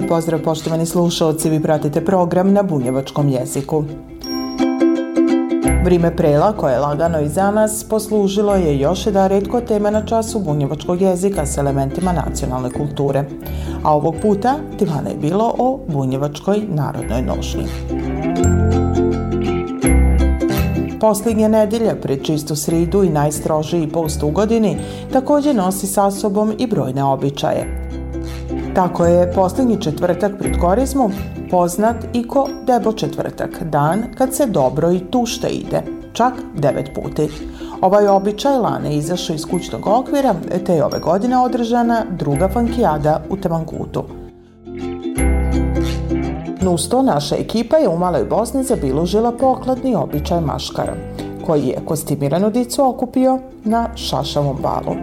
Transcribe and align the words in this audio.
Lijep 0.00 0.08
pozdrav 0.08 0.40
poštovani 0.40 0.86
slušalci, 0.86 1.50
vi 1.50 1.62
pratite 1.62 2.04
program 2.04 2.52
na 2.52 2.62
bunjevačkom 2.62 3.28
jeziku. 3.28 3.84
Vrime 5.84 6.16
prela 6.16 6.52
koje 6.52 6.72
je 6.72 6.78
lagano 6.78 7.20
iza 7.20 7.50
nas 7.50 7.84
poslužilo 7.84 8.54
je 8.54 8.78
još 8.78 9.06
jedna 9.06 9.26
redko 9.26 9.60
tema 9.60 9.90
na 9.90 10.06
času 10.06 10.38
bunjevačkog 10.38 11.02
jezika 11.02 11.46
s 11.46 11.58
elementima 11.58 12.12
nacionalne 12.12 12.70
kulture. 12.70 13.24
A 13.82 13.94
ovog 13.96 14.14
puta 14.22 14.54
divana 14.78 15.10
je 15.10 15.16
bilo 15.16 15.54
o 15.58 15.80
bunjevačkoj 15.88 16.62
narodnoj 16.68 17.22
nošnji. 17.22 17.64
Poslednja 21.00 21.48
nedelja 21.48 21.94
pred 22.02 22.22
čistu 22.22 22.56
sridu 22.56 23.02
i 23.02 23.10
najstrožiji 23.10 23.88
post 23.92 24.22
u 24.22 24.30
godini 24.30 24.78
takođe 25.12 25.54
nosi 25.54 25.86
sa 25.86 26.10
sobom 26.10 26.52
i 26.58 26.66
brojne 26.66 27.04
običaje– 27.04 27.89
Tako 28.74 29.04
je 29.04 29.32
poslednji 29.32 29.80
četvrtak 29.80 30.32
pred 30.38 30.58
korizmu 30.58 31.10
poznat 31.50 31.96
i 32.12 32.28
ko 32.28 32.48
debo 32.66 32.92
četvrtak, 32.92 33.62
dan 33.62 34.02
kad 34.18 34.34
se 34.34 34.46
dobro 34.46 34.92
i 34.92 35.00
tušta 35.10 35.48
ide, 35.48 35.82
čak 36.12 36.32
devet 36.54 36.90
puti. 36.94 37.28
Ovaj 37.80 38.06
običaj 38.06 38.58
lane 38.58 38.96
izašao 38.96 39.34
iz 39.34 39.46
kućnog 39.46 39.86
okvira, 39.86 40.34
te 40.66 40.74
je 40.74 40.84
ove 40.84 40.98
godine 40.98 41.38
održana 41.38 42.04
druga 42.10 42.48
fankijada 42.48 43.22
u 43.30 43.36
Temangutu. 43.36 44.04
Nusto 46.62 47.02
naša 47.02 47.36
ekipa 47.36 47.76
je 47.76 47.88
u 47.88 47.98
Maloj 47.98 48.24
Bosni 48.24 48.64
zabilužila 48.64 49.32
pokladni 49.32 49.94
običaj 49.94 50.40
maškara, 50.40 50.94
koji 51.46 51.62
je 51.62 51.82
kostimiranu 51.84 52.50
dicu 52.50 52.88
okupio 52.88 53.38
na 53.64 53.88
šašavom 53.94 54.56
balu. 54.62 54.96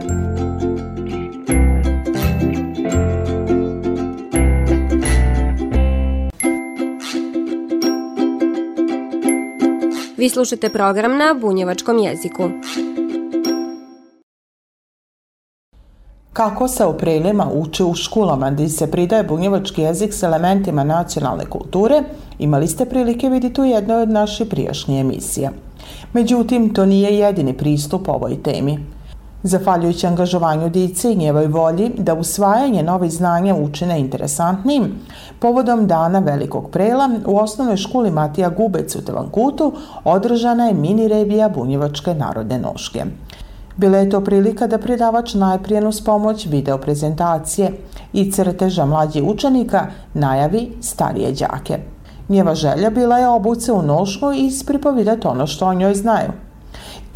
Slušate 10.30 10.70
program 10.70 11.18
na 11.18 11.36
bunjevačkom 11.42 11.98
jeziku. 11.98 12.50
Kako 16.34 16.68
se 16.68 16.86
o 16.86 16.94
prelima 16.94 17.50
uče 17.54 17.84
u 17.84 17.96
školama 17.96 18.52
gdje 18.52 18.70
se 18.70 18.92
pridaje 18.92 19.24
bunjevački 19.24 19.82
jezik 19.82 20.14
s 20.14 20.24
elementima 20.24 20.84
nacionalne 20.84 21.46
kulture, 21.46 22.04
imali 22.40 22.68
ste 22.68 22.86
prilike 22.86 23.30
vidjeti 23.30 23.62
u 23.62 23.66
jednoj 23.66 24.02
od 24.02 24.10
naših 24.10 24.48
prijašnjih 24.48 25.02
emisija. 25.02 25.52
Međutim, 26.14 26.74
to 26.74 26.86
nije 26.86 27.18
jedini 27.18 27.58
pristup 27.58 28.10
ovoj 28.10 28.44
temi. 28.44 28.80
Zahvaljujući 29.44 30.08
angažovanju 30.08 30.70
dice 30.70 31.12
i 31.12 31.16
njevoj 31.16 31.48
volji 31.48 31.92
da 31.98 32.14
usvajanje 32.14 32.84
novih 32.84 33.12
znanja 33.12 33.56
učine 33.56 34.00
interesantnim, 34.00 34.92
povodom 35.40 35.88
dana 35.88 36.20
Velikog 36.20 36.70
prela 36.72 37.10
u 37.26 37.38
osnovnoj 37.38 37.78
školi 37.78 38.12
Matija 38.12 38.50
Gubec 38.50 38.96
u 38.96 39.02
Tevankutu 39.02 39.74
održana 40.04 40.68
je 40.68 40.74
mini 40.74 41.08
revija 41.08 41.50
bunjevačke 41.50 42.14
narodne 42.14 42.60
noške. 42.60 43.06
Bila 43.76 43.98
je 43.98 44.10
to 44.10 44.22
prilika 44.22 44.68
da 44.68 44.78
predavač 44.78 45.34
najprije 45.34 45.88
uz 45.88 46.02
pomoć 46.02 46.46
video 46.46 46.78
prezentacije 46.78 47.72
i 48.14 48.32
crteža 48.32 48.86
mlađih 48.86 49.24
učenika 49.24 49.88
najavi 50.14 50.72
starije 50.82 51.32
đake. 51.32 51.80
Njeva 52.30 52.56
želja 52.56 52.90
bila 52.90 53.18
je 53.18 53.30
obuce 53.30 53.72
u 53.72 53.82
nošku 53.82 54.34
i 54.34 54.46
ispripovidati 54.46 55.28
ono 55.28 55.48
što 55.48 55.68
o 55.68 55.74
njoj 55.74 55.96
znaju– 55.96 56.32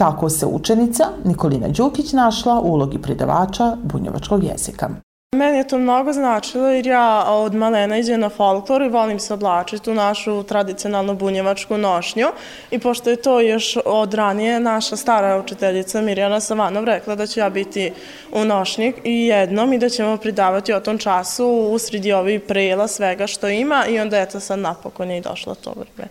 Tako 0.02 0.30
se 0.30 0.46
učenica 0.46 1.04
Nikolina 1.24 1.68
Đukić 1.68 2.14
našla 2.14 2.60
u 2.60 2.74
ulogi 2.74 3.02
predavača 3.02 3.78
bunjevačkog 3.84 4.44
jezika. 4.44 4.90
Meni 5.36 5.58
je 5.58 5.68
to 5.68 5.78
mnogo 5.78 6.14
značilo 6.14 6.68
jer 6.68 6.88
ja 6.88 7.26
od 7.28 7.56
malena 7.56 7.98
iđem 7.98 8.20
na 8.20 8.30
folklor 8.30 8.82
i 8.82 8.90
volim 8.90 9.20
se 9.20 9.34
oblačiti 9.34 9.92
u 9.92 9.94
našu 9.94 10.44
tradicionalnu 10.44 11.16
bunjevačku 11.16 11.78
nošnju 11.78 12.28
i 12.72 12.80
pošto 12.80 13.10
je 13.10 13.16
to 13.16 13.40
još 13.40 13.78
od 13.86 14.14
ranije 14.14 14.60
naša 14.60 14.96
stara 14.96 15.40
učiteljica 15.40 16.02
Mirjana 16.02 16.40
Savanov 16.40 16.84
rekla 16.84 17.16
da 17.16 17.28
ću 17.28 17.40
ja 17.40 17.50
biti 17.50 17.92
u 18.32 18.46
nošnji 18.46 18.94
i 19.04 19.26
jednom 19.28 19.74
i 19.74 19.80
da 19.80 19.90
ćemo 19.90 20.18
pridavati 20.18 20.74
o 20.74 20.80
tom 20.80 20.98
času 20.98 21.48
u 21.48 21.80
sredi 21.80 22.12
ovih 22.12 22.42
prela 22.42 22.88
svega 22.88 23.28
što 23.28 23.50
ima 23.50 23.86
i 23.90 24.00
onda 24.00 24.18
eto 24.18 24.40
sad 24.40 24.60
napokon 24.60 25.12
je 25.12 25.18
i 25.18 25.22
došlo 25.22 25.56
to 25.56 25.74
vreme. 25.78 26.10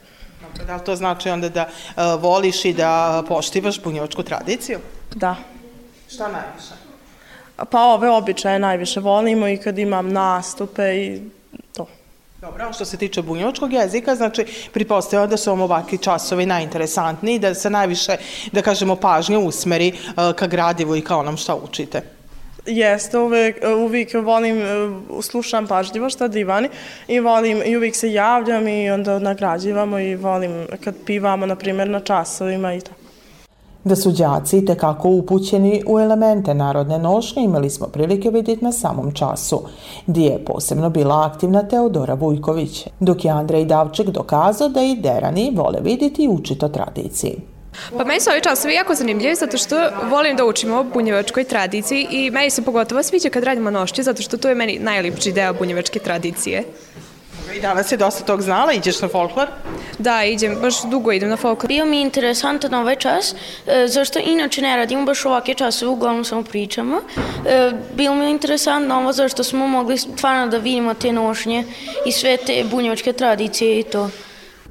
Da 0.70 0.76
li 0.76 0.84
to 0.84 0.96
znači 0.96 1.30
onda 1.30 1.48
da 1.48 1.66
uh, 1.66 2.22
voliš 2.22 2.64
i 2.64 2.72
da 2.72 3.22
poštivaš 3.28 3.82
bunjevačku 3.82 4.22
tradiciju? 4.22 4.78
Da. 5.14 5.36
Šta 6.10 6.28
najviše? 6.28 6.74
Pa 7.70 7.82
ove 7.82 8.10
običaje 8.10 8.58
najviše 8.58 9.00
volimo 9.00 9.48
i 9.48 9.56
kad 9.56 9.78
imam 9.78 10.12
nastupe 10.12 10.82
i 10.82 11.20
to. 11.74 11.86
Dobro, 12.40 12.68
a 12.68 12.72
što 12.72 12.84
se 12.84 12.96
tiče 12.96 13.22
bunjevačkog 13.22 13.72
jezika, 13.72 14.14
znači 14.14 14.46
pripostavljamo 14.72 15.26
da 15.26 15.36
su 15.36 15.50
vam 15.50 15.60
ovakvi 15.60 15.98
časovi 15.98 16.46
najinteresantniji, 16.46 17.38
da 17.38 17.54
se 17.54 17.70
najviše, 17.70 18.16
da 18.52 18.62
kažemo, 18.62 18.96
pažnje 18.96 19.38
usmeri 19.38 19.92
uh, 19.92 20.32
ka 20.36 20.46
gradivu 20.46 20.96
i 20.96 21.02
ka 21.02 21.16
onom 21.16 21.36
šta 21.36 21.54
učite. 21.54 22.19
Jeste, 22.66 23.18
uvek, 23.18 23.56
uvijek 23.84 24.14
volim, 24.14 24.56
slušam 25.22 25.66
pažljivo 25.66 26.10
šta 26.10 26.28
divani 26.28 26.68
i 27.08 27.20
volim, 27.20 27.62
i 27.66 27.76
uvijek 27.76 27.96
se 27.96 28.12
javljam 28.12 28.68
i 28.68 28.90
onda 28.90 29.18
nagrađivamo 29.18 29.98
i 29.98 30.16
volim 30.16 30.66
kad 30.84 30.94
pivamo, 31.06 31.46
na 31.46 31.56
primjer, 31.56 31.90
na 31.90 32.00
časovima 32.00 32.74
i 32.74 32.80
tako. 32.80 33.00
Da 33.84 33.96
su 33.96 34.10
đaci 34.10 34.64
tekako 34.64 35.08
upućeni 35.08 35.82
u 35.86 35.98
elemente 35.98 36.54
narodne 36.54 36.98
nošnje 36.98 37.42
imali 37.42 37.70
smo 37.70 37.86
prilike 37.86 38.30
vidjeti 38.30 38.64
na 38.64 38.72
samom 38.72 39.12
času, 39.12 39.62
gdje 40.06 40.26
je 40.26 40.44
posebno 40.44 40.90
bila 40.90 41.30
aktivna 41.32 41.62
Teodora 41.62 42.14
Vujković, 42.14 42.86
dok 43.00 43.24
je 43.24 43.30
Andrej 43.30 43.64
Davček 43.64 44.06
dokazao 44.06 44.68
da 44.68 44.82
i 44.82 44.96
derani 44.96 45.52
vole 45.56 45.80
vidjeti 45.82 46.24
i 46.24 46.28
učiti 46.28 46.64
o 46.64 46.68
tradiciji. 46.68 47.40
Pa 47.98 48.04
meni 48.04 48.20
su 48.20 48.30
ovi 48.30 48.40
časovi 48.40 48.74
jako 48.74 48.94
zanimljivi 48.94 49.34
zato 49.34 49.58
što 49.58 49.76
volim 50.10 50.36
da 50.36 50.44
učimo 50.44 50.78
o 50.78 50.84
bunjevačkoj 50.84 51.44
tradiciji 51.44 52.06
i 52.10 52.30
meni 52.30 52.50
se 52.50 52.62
pogotovo 52.62 53.02
sviđa 53.02 53.28
kad 53.28 53.44
radimo 53.44 53.70
nošće 53.70 54.02
zato 54.02 54.22
što 54.22 54.36
to 54.36 54.48
je 54.48 54.54
meni 54.54 54.78
najlipši 54.78 55.32
deo 55.32 55.52
bunjevačke 55.52 55.98
tradicije. 55.98 56.64
I 57.56 57.60
danas 57.60 57.88
si 57.88 57.96
dosta 57.96 58.24
tog 58.24 58.42
znala, 58.42 58.72
ideš 58.72 59.00
na 59.00 59.08
folklor? 59.08 59.48
Da, 59.98 60.24
idem, 60.24 60.56
baš 60.60 60.82
dugo 60.82 61.12
idem 61.12 61.28
na 61.28 61.36
folklor. 61.36 61.68
Bio 61.68 61.84
mi 61.84 61.96
je 61.96 62.02
interesantan 62.02 62.74
ovaj 62.74 62.96
čas, 62.96 63.34
e, 63.66 63.88
zašto 63.88 64.18
inače 64.18 64.62
ne 64.62 64.76
radimo 64.76 65.04
baš 65.04 65.24
ovake 65.24 65.54
časove, 65.54 65.90
uglavnom 65.90 66.24
samo 66.24 66.42
pričamo. 66.42 67.00
E, 67.46 67.72
bilo 67.94 68.14
mi 68.14 68.24
je 68.24 68.30
interesantno 68.30 68.98
ovo 68.98 69.12
zašto 69.12 69.44
smo 69.44 69.66
mogli 69.66 69.98
stvarno 69.98 70.46
da 70.46 70.58
vidimo 70.58 70.94
te 70.94 71.12
nošnje 71.12 71.64
i 72.06 72.12
sve 72.12 72.36
te 72.36 72.64
bunjevačke 72.70 73.12
tradicije 73.12 73.80
i 73.80 73.82
to. 73.82 74.10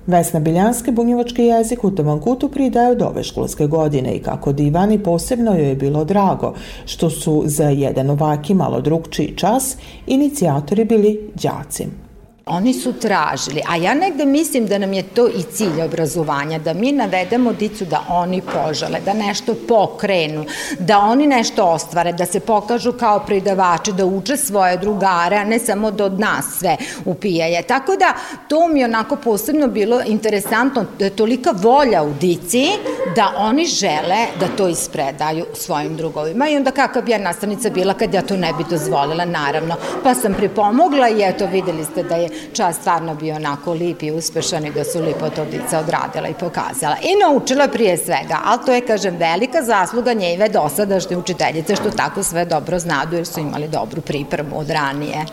Vesna 0.09 0.40
Biljanski 0.40 0.92
bunjevački 0.92 1.44
jezik 1.44 1.84
u 1.84 1.92
Tamankutu 1.92 2.50
pridaje 2.50 2.92
od 2.92 3.02
ove 3.02 3.24
školske 3.24 3.68
godine 3.68 4.14
i 4.14 4.20
kako 4.20 4.53
divani 4.53 5.03
posebno 5.03 5.53
joj 5.53 5.70
je 5.70 5.75
bilo 5.75 6.06
drago 6.06 6.54
što 6.86 7.10
su 7.10 7.44
za 7.45 7.69
jedan 7.69 8.10
ovaki 8.10 8.54
malo 8.54 8.81
drugčiji 8.81 9.34
čas 9.36 9.78
inicijatori 10.07 10.86
bili 10.86 11.31
đaci. 11.36 12.09
Oni 12.51 12.74
su 12.74 12.94
tražili, 12.94 13.62
a 13.68 13.75
ja 13.75 13.94
negde 13.94 14.25
mislim 14.25 14.68
da 14.68 14.78
nam 14.78 14.94
je 14.94 15.04
to 15.04 15.28
i 15.28 15.44
cilj 15.51 15.81
obrazovanja, 15.81 16.60
da 16.60 16.74
mi 16.74 16.92
navedemo 16.92 17.54
dicu 17.54 17.86
da 17.86 18.04
oni 18.10 18.42
požele, 18.42 19.00
da 19.06 19.13
nešto 19.13 19.56
pokrenu, 19.68 20.46
da 20.80 21.00
oni 21.00 21.28
nešto 21.28 21.66
ostvare, 21.66 22.13
da 22.13 22.25
se 22.25 22.40
pokažu 22.40 22.94
kao 22.94 23.19
pridavači, 23.19 23.94
da 23.94 24.06
uče 24.06 24.38
svoje 24.38 24.78
drugare, 24.78 25.38
a 25.38 25.44
ne 25.44 25.60
samo 25.60 25.92
da 25.92 26.06
od 26.06 26.19
nas 26.19 26.46
sve 26.60 26.78
upijaje. 27.06 27.62
Tako 27.62 27.96
da 27.96 28.13
to 28.48 28.68
mi 28.68 28.80
je 28.80 28.86
onako 28.86 29.16
posebno 29.16 29.68
bilo 29.68 30.01
interesantno, 30.06 30.86
da 31.00 31.06
je 31.06 31.16
tolika 31.16 31.51
volja 31.62 32.04
u 32.04 32.13
dici 32.13 32.68
da 33.16 33.34
oni 33.38 33.66
žele 33.66 34.25
da 34.40 34.48
to 34.57 34.68
ispredaju 34.68 35.46
svojim 35.54 35.98
drugovima 35.98 36.50
i 36.50 36.57
onda 36.57 36.72
kakav 36.72 37.04
bi 37.04 37.12
ja 37.12 37.18
nastavnica 37.18 37.69
bila 37.69 37.94
kad 37.94 38.13
ja 38.13 38.22
to 38.22 38.38
ne 38.38 38.54
bi 38.54 38.63
dozvolila, 38.69 39.25
naravno. 39.25 39.75
Pa 40.04 40.13
sam 40.13 40.34
pripomogla 40.34 41.10
i 41.10 41.22
eto 41.22 41.46
videli 41.46 41.86
ste 41.86 42.04
da 42.04 42.16
je 42.16 42.38
čas 42.53 42.75
stvarno 42.75 43.15
bio 43.15 43.36
onako 43.36 43.74
lip 43.74 44.03
i 44.03 44.12
uspešan 44.12 44.65
i 44.65 44.71
da 44.71 44.83
su 44.83 45.01
lipo 45.01 45.30
to 45.30 45.45
dica 45.45 45.80
odradila 45.80 46.27
i 46.27 46.33
pokazala. 46.33 46.95
I 47.03 47.12
naučila 47.24 47.68
prije 47.68 47.97
svega, 47.97 48.39
ali 48.45 48.59
to 48.65 48.74
je, 48.74 48.81
kažem, 48.81 49.18
velika 49.18 49.63
zasluga 49.63 50.13
njeve 50.13 50.50
dosadašnje 50.50 51.18
učiteljice 51.18 51.75
što 51.75 51.89
tako 51.89 52.24
sve 52.24 52.45
dobro 52.45 52.80
znadu 52.80 53.15
jer 53.15 53.27
su 53.27 53.39
imali 53.39 53.68
dobru 53.68 54.01
pripremu 54.01 54.59
od 54.59 54.69
ranije. 54.69 55.25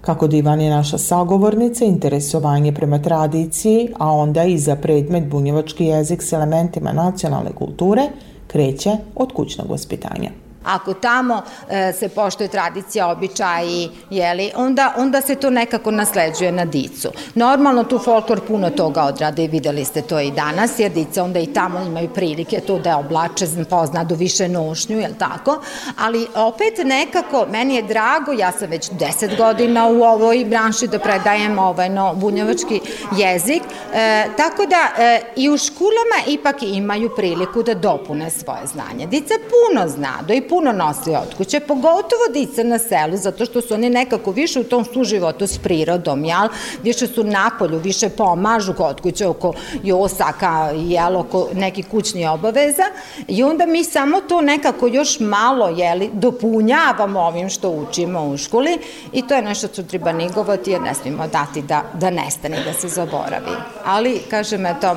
Kako 0.00 0.26
divan 0.26 0.60
je 0.60 0.70
naša 0.70 0.98
sagovornica, 0.98 1.84
interesovanje 1.84 2.72
prema 2.72 2.98
tradiciji, 2.98 3.88
a 3.98 4.12
onda 4.12 4.44
i 4.44 4.58
za 4.58 4.76
predmet 4.76 5.24
bunjevački 5.24 5.84
jezik 5.84 6.22
s 6.22 6.32
elementima 6.32 6.92
nacionalne 6.92 7.50
kulture, 7.52 8.02
kreće 8.46 8.96
od 9.14 9.32
kućnog 9.32 9.70
vaspitanja. 9.70 10.30
Ako 10.64 10.94
tamo 10.94 11.42
e, 11.68 11.92
se 11.92 12.08
poštuje 12.08 12.48
tradicija, 12.48 13.08
običaji, 13.08 13.90
jeli, 14.10 14.50
onda, 14.56 14.94
onda 14.96 15.20
se 15.20 15.34
to 15.34 15.50
nekako 15.50 15.90
nasleđuje 15.90 16.52
na 16.52 16.64
dicu. 16.64 17.08
Normalno 17.34 17.84
tu 17.84 17.98
folklor 17.98 18.40
puno 18.46 18.70
toga 18.70 19.02
odrade 19.02 19.46
videli 19.46 19.84
ste 19.84 20.02
to 20.02 20.20
i 20.20 20.30
danas, 20.30 20.78
jer 20.78 20.92
dica 20.92 21.24
onda 21.24 21.38
i 21.38 21.46
tamo 21.46 21.80
imaju 21.80 22.08
prilike 22.08 22.60
to 22.60 22.78
da 22.78 22.98
oblače, 22.98 23.46
poznadu 23.70 24.14
više 24.14 24.48
nošnju, 24.48 24.98
jel 24.98 25.12
tako? 25.18 25.60
Ali 25.98 26.26
opet 26.34 26.74
nekako, 26.84 27.46
meni 27.50 27.74
je 27.74 27.82
drago, 27.82 28.32
ja 28.32 28.52
sam 28.52 28.70
već 28.70 28.90
deset 28.90 29.36
godina 29.36 29.86
u 29.88 30.02
ovoj 30.02 30.44
branši 30.48 30.86
da 30.86 30.98
predajem 30.98 31.58
ovaj 31.58 31.88
no, 31.88 32.14
bunjevački 32.14 32.80
jezik, 33.16 33.62
e, 33.94 34.26
tako 34.36 34.66
da 34.66 35.04
e, 35.04 35.20
i 35.36 35.50
u 35.50 35.58
školama 35.58 36.18
ipak 36.26 36.56
imaju 36.62 37.10
priliku 37.16 37.62
da 37.62 37.74
dopune 37.74 38.30
svoje 38.30 38.66
znanje. 38.66 39.06
Dica 39.06 39.34
puno 39.50 39.88
zna, 39.88 40.18
do 40.26 40.34
i 40.34 40.49
puno 40.50 40.72
nosi 40.72 41.10
od 41.10 41.34
kuće, 41.36 41.60
pogotovo 41.60 42.24
dice 42.32 42.64
na 42.64 42.78
selu, 42.78 43.16
zato 43.16 43.44
što 43.44 43.60
su 43.60 43.74
oni 43.74 43.90
nekako 43.90 44.30
više 44.30 44.60
u 44.60 44.64
tom 44.64 44.84
suživotu 44.84 45.46
s 45.46 45.58
prirodom, 45.58 46.24
jel? 46.24 46.48
Više 46.82 47.06
su 47.06 47.24
na 47.24 47.50
polju, 47.58 47.78
više 47.78 48.08
pomažu 48.08 48.74
kod 48.74 49.00
kuće 49.00 49.26
oko 49.26 49.52
josaka, 49.82 50.70
jel, 50.74 51.16
oko 51.16 51.48
nekih 51.54 51.86
kućnih 51.90 52.30
obaveza 52.30 52.82
i 53.28 53.42
onda 53.42 53.66
mi 53.66 53.84
samo 53.84 54.20
to 54.20 54.40
nekako 54.40 54.86
još 54.86 55.20
malo, 55.20 55.68
jeli, 55.68 56.10
dopunjavamo 56.12 57.20
ovim 57.20 57.48
što 57.48 57.70
učimo 57.70 58.24
u 58.26 58.36
školi 58.36 58.78
i 59.12 59.26
to 59.26 59.34
je 59.34 59.42
nešto 59.42 59.68
što 59.68 59.82
treba 59.82 60.12
nigovati 60.12 60.70
jer 60.70 60.82
ne 60.82 60.94
smimo 60.94 61.26
dati 61.26 61.62
da, 61.62 61.82
da 61.94 62.10
nestane, 62.10 62.64
da 62.64 62.72
se 62.72 62.88
zaboravi. 62.88 63.56
Ali, 63.84 64.20
kažem, 64.30 64.66
eto, 64.66 64.96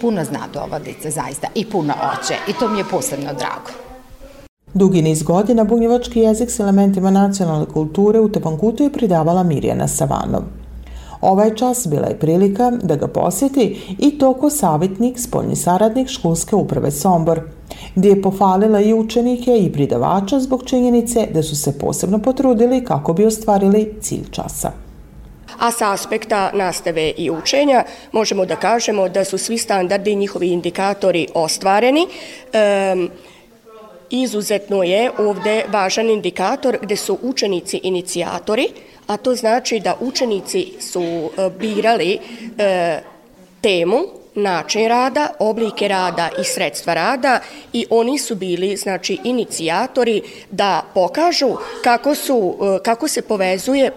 puno 0.00 0.24
zna 0.24 0.40
do 0.52 0.60
ova 0.60 0.78
dice, 0.78 1.10
zaista, 1.10 1.48
i 1.54 1.70
puno 1.70 1.94
oće 2.12 2.34
i 2.48 2.52
to 2.52 2.68
mi 2.68 2.78
je 2.78 2.84
posebno 2.90 3.32
drago. 3.32 3.89
Dugi 4.74 5.02
niz 5.02 5.22
godina 5.22 5.64
bunjevački 5.64 6.20
jezik 6.20 6.50
s 6.50 6.60
elementima 6.60 7.10
nacionalne 7.10 7.66
kulture 7.66 8.20
u 8.20 8.28
Tepankutu 8.28 8.82
je 8.82 8.92
pridavala 8.92 9.42
Mirjana 9.42 9.88
Savanov. 9.88 10.42
Ovaj 11.20 11.54
čas 11.54 11.86
bila 11.86 12.06
je 12.06 12.18
prilika 12.18 12.70
da 12.82 12.96
ga 12.96 13.08
posjeti 13.08 13.96
i 13.98 14.18
toko 14.18 14.50
savjetnik, 14.50 15.18
spoljni 15.18 15.56
saradnik 15.56 16.08
školske 16.08 16.56
uprave 16.56 16.90
Sombor, 16.90 17.40
gdje 17.94 18.08
je 18.08 18.22
pofalila 18.22 18.80
i 18.80 18.94
učenike 18.94 19.58
i 19.58 19.72
pridavača 19.72 20.40
zbog 20.40 20.64
činjenice 20.64 21.26
da 21.34 21.42
su 21.42 21.56
se 21.56 21.78
posebno 21.78 22.18
potrudili 22.18 22.84
kako 22.84 23.12
bi 23.12 23.26
ostvarili 23.26 23.94
cilj 24.00 24.30
časa. 24.30 24.72
A 25.58 25.70
sa 25.70 25.92
aspekta 25.92 26.50
nastave 26.54 27.12
i 27.16 27.30
učenja 27.30 27.84
možemo 28.12 28.46
da 28.46 28.56
kažemo 28.56 29.08
da 29.08 29.24
su 29.24 29.38
svi 29.38 29.58
standardi 29.58 30.12
i 30.12 30.16
njihovi 30.16 30.48
indikatori 30.48 31.26
ostvareni. 31.34 32.06
Um, 32.94 33.10
Izuzetno 34.10 34.82
je 34.82 35.10
ovde 35.18 35.64
važan 35.68 36.10
indikator 36.10 36.78
gde 36.82 36.96
su 36.96 37.18
učenici 37.22 37.80
inicijatori, 37.82 38.68
a 39.06 39.16
to 39.16 39.34
znači 39.34 39.80
da 39.80 39.96
učenici 40.00 40.72
su 40.80 41.02
e, 41.02 41.50
birali 41.58 42.18
e, 42.58 43.00
temu 43.60 44.19
način 44.34 44.88
rada, 44.88 45.28
oblike 45.38 45.88
rada 45.88 46.28
i 46.40 46.44
sredstva 46.44 46.94
rada 46.94 47.40
i 47.72 47.86
oni 47.90 48.18
su 48.18 48.34
bili 48.34 48.76
znači 48.76 49.18
inicijatori 49.24 50.22
da 50.50 50.82
pokažu 50.94 51.56
kako 51.84 52.14
su 52.14 52.56
e, 52.62 52.82
kako 52.82 53.08
se 53.08 53.22
povezuje 53.22 53.92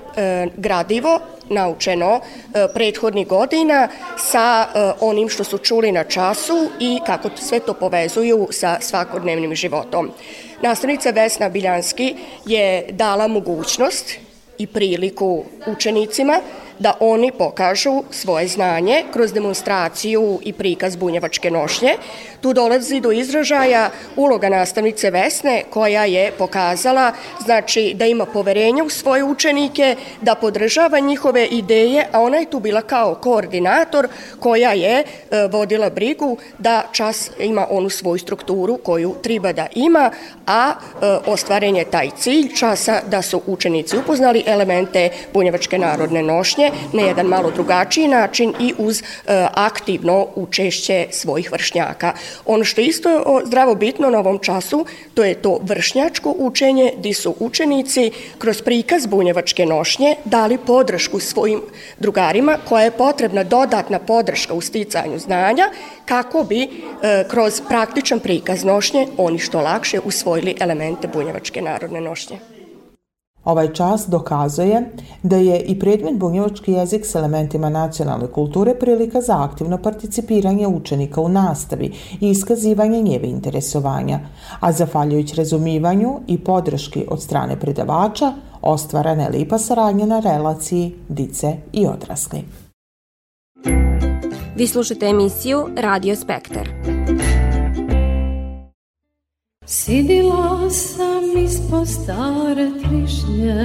gradivo 0.58 1.20
naučeno 1.50 2.20
e, 2.20 2.68
prethodnih 2.74 3.28
godina 3.28 3.88
sa 4.18 4.68
e, 4.68 4.92
onim 5.00 5.30
što 5.30 5.44
su 5.44 5.58
čuli 5.58 5.92
na 5.92 6.04
času 6.04 6.70
i 6.80 7.00
kako 7.06 7.30
sve 7.36 7.60
to 7.60 7.74
povezuju 7.74 8.48
sa 8.52 8.78
svakodnevnim 8.82 9.56
životom. 9.56 10.12
Nastavnica 10.62 11.10
Vesna 11.10 11.50
Biljanski 11.50 12.16
je 12.46 12.86
dala 12.92 13.28
mogućnost 13.28 14.12
i 14.58 14.68
priliku 14.68 15.44
učenicima 15.68 16.40
da 16.80 16.94
oni 17.00 17.32
pokažu 17.32 18.04
svoje 18.12 18.48
znanje 18.48 19.04
kroz 19.14 19.34
demonstraciju 19.34 20.40
i 20.42 20.54
prikaz 20.54 20.96
bunjevačke 20.96 21.52
nošnje. 21.52 21.96
Tu 22.42 22.54
dolazi 22.54 23.00
do 23.00 23.12
izražaja 23.12 23.90
uloga 24.16 24.50
nastavnice 24.50 25.12
Vesne 25.12 25.64
koja 25.70 26.06
je 26.06 26.32
pokazala 26.32 27.12
znači 27.44 27.94
da 27.96 28.06
ima 28.06 28.26
poverenje 28.26 28.84
u 28.84 28.90
svoje 28.90 29.24
učenike, 29.24 29.96
da 30.22 30.36
podržava 30.36 31.00
njihove 31.00 31.46
ideje, 31.46 32.08
a 32.12 32.22
ona 32.22 32.38
je 32.38 32.50
tu 32.50 32.60
bila 32.60 32.82
kao 32.82 33.16
koordinator 33.16 34.08
koja 34.40 34.74
je 34.74 35.00
e, 35.00 35.04
vodila 35.52 35.90
brigu 35.90 36.38
da 36.60 36.84
čas 36.92 37.32
ima 37.40 37.68
onu 37.70 37.90
svoju 37.90 38.18
strukturu 38.18 38.78
koju 38.78 39.16
treba 39.24 39.54
da 39.54 39.68
ima, 39.76 40.12
a 40.48 40.72
e, 40.72 41.06
ostvaren 41.26 41.76
je 41.76 41.86
taj 41.86 42.10
cilj 42.18 42.56
časa 42.56 43.02
da 43.08 43.22
su 43.22 43.42
učenici 43.48 43.98
upoznali 43.98 44.44
elemente 44.46 45.10
bunjevačke 45.34 45.78
narodne 45.78 46.24
nošnje 46.24 46.63
na 46.94 47.02
jedan 47.02 47.26
malo 47.26 47.52
drugačiji 47.52 48.08
način 48.08 48.54
i 48.60 48.74
uz 48.78 49.02
e, 49.02 49.04
aktivno 49.54 50.28
učešće 50.36 51.08
svojih 51.12 51.52
vršnjaka. 51.52 52.14
Ono 52.46 52.64
što 52.64 52.82
je 52.82 52.88
isto 52.88 53.42
zdravo 53.46 53.76
bitno 53.76 54.10
na 54.10 54.20
ovom 54.20 54.40
času, 54.40 54.86
to 55.14 55.24
je 55.24 55.34
to 55.34 55.60
vršnjačko 55.62 56.36
učenje, 56.38 56.94
gde 56.98 57.14
su 57.14 57.36
učenici 57.40 58.12
kroz 58.38 58.62
prikaz 58.62 59.06
bunjevačke 59.06 59.66
nošnje 59.66 60.16
dali 60.26 60.58
podršku 60.58 61.20
svojim 61.20 61.62
drugarima 62.00 62.58
koja 62.70 62.84
je 62.84 62.92
potrebna 62.92 63.44
dodatna 63.44 64.00
podrška 64.00 64.54
u 64.54 64.62
sticanju 64.62 65.20
znanja 65.20 65.70
kako 66.06 66.44
bi 66.44 66.64
e, 66.64 66.70
kroz 67.30 67.62
praktičan 67.70 68.20
prikaz 68.20 68.64
nošnje 68.64 69.08
oni 69.18 69.40
što 69.40 69.62
lakše 69.62 70.00
usvojili 70.00 70.56
elemente 70.60 71.08
bunjevačke 71.08 71.62
narodne 71.62 72.02
nošnje. 72.02 72.53
Ovaj 73.46 73.74
čas 73.74 74.08
dokazuje 74.08 74.92
da 75.24 75.36
je 75.36 75.60
i 75.60 75.80
predmet 75.80 76.18
bunjevački 76.18 76.72
jezik 76.72 77.06
s 77.06 77.16
elementima 77.16 77.70
nacionalne 77.70 78.28
kulture 78.28 78.76
prilika 78.80 79.22
za 79.22 79.44
aktivno 79.44 79.78
participiranje 79.78 80.68
učenika 80.68 81.22
u 81.22 81.30
nastavi 81.30 81.92
i 82.22 82.30
iskazivanje 82.30 83.02
njeve 83.02 83.28
interesovanja, 83.28 84.20
a 84.60 84.72
zafaljujući 84.72 85.36
razumivanju 85.36 86.20
i 86.28 86.38
podrški 86.38 87.06
od 87.10 87.22
strane 87.22 87.60
predavača, 87.60 88.34
ostvarana 88.62 89.24
je 89.24 89.30
lipa 89.30 89.58
saradnja 89.58 90.06
na 90.06 90.20
relaciji 90.20 90.96
dice 91.10 91.58
i 91.74 91.88
odrasli. 91.88 92.44
Vi 94.56 94.68
slušate 94.68 95.06
emisiju 95.06 95.68
Radio 95.78 96.16
Spektar. 96.16 96.70
Sidila 99.66 100.70
sam 100.70 101.13
ispod 101.38 101.88
stare 101.88 102.72
trišnje. 102.84 103.56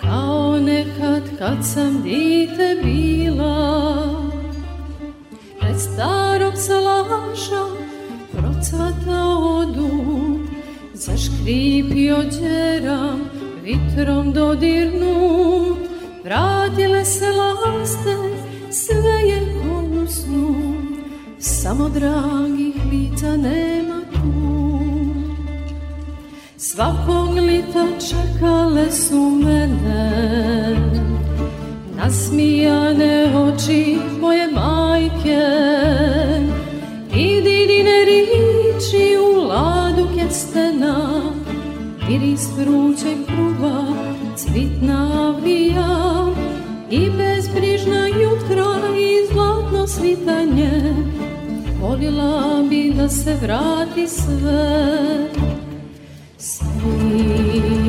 Kao 0.00 0.58
nekad 0.58 1.22
kad 1.38 1.58
sam 1.62 2.02
dite 2.02 2.76
bila 2.84 3.84
Pred 5.60 5.80
starom 5.80 6.52
salašom 6.56 7.70
procvatao 8.32 9.64
dud 9.64 10.40
Zaškripio 10.94 12.16
djeram, 12.38 13.20
vitrom 13.62 14.32
dodirnut 14.32 15.78
Vratile 16.24 17.04
se 17.04 17.26
laste, 17.30 18.16
sve 18.70 19.28
je 19.28 19.54
ko 19.62 20.06
snu. 20.06 20.54
Samo 21.38 21.88
dragih 21.88 22.74
lica 22.92 23.36
nema 23.36 24.00
tu 24.12 24.53
Svakog 26.64 27.36
lita 27.36 27.86
čekale 28.08 28.92
su 28.92 29.30
mene. 29.44 30.76
Nasmijane 31.96 33.32
oči 33.36 33.98
moje 34.20 34.48
majke. 34.52 35.44
I 37.16 37.42
didine 37.42 38.04
riči 38.04 39.16
u 39.18 39.42
ladu 39.48 40.08
kestena 40.16 41.20
Miris 42.08 42.48
vrućeg 42.58 43.26
kruva 43.26 43.84
cvitna 44.36 45.28
avlija 45.28 46.26
I 46.90 47.10
bezbrižna 47.10 48.06
jutra 48.06 48.96
i 48.96 49.32
zlatno 49.32 49.86
svitanje. 49.86 50.94
Volila 51.80 52.62
bi 52.70 52.92
da 52.96 53.08
se 53.08 53.38
vrati 53.42 54.08
sve 54.08 55.04
Svirajte 57.14 57.83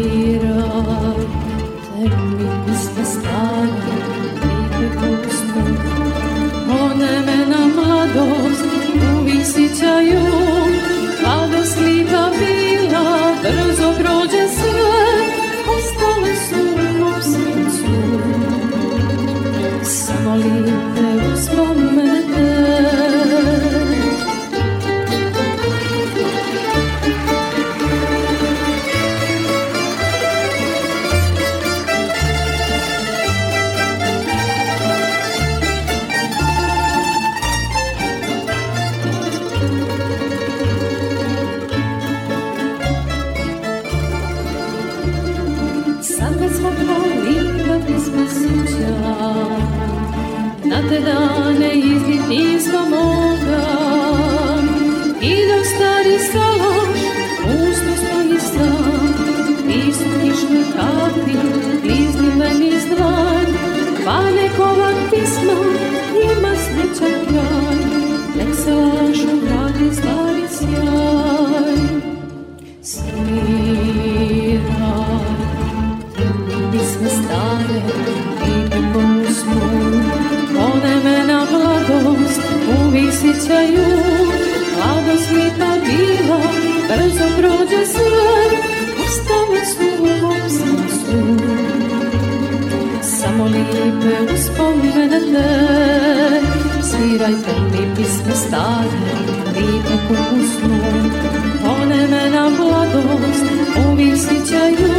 sjećaju, 83.66 83.98
mladost 84.78 85.32
mi 85.32 85.60
ta 85.60 85.72
bila, 85.86 86.40
brzo 86.88 87.26
prođe 87.38 87.86
sve, 87.86 88.60
ostale 89.06 89.66
su 89.66 90.04
u 90.04 90.22
mom 90.22 90.50
srcu. 90.50 91.46
Samo 93.02 93.46
lijepe 93.46 94.34
uspomene 94.34 95.20
te, 95.20 96.42
svirajte 96.84 97.52
mi 97.72 97.96
pisme 97.96 98.36
stare, 98.36 99.06
lijepe 99.56 99.98
ko 100.08 100.14
u 100.14 100.44
snu, 100.44 100.80
one 101.82 102.08
me 102.08 102.30
na 102.30 102.50
mladost 102.50 103.46
uvijek 103.92 104.18
sjećaju, 104.18 104.94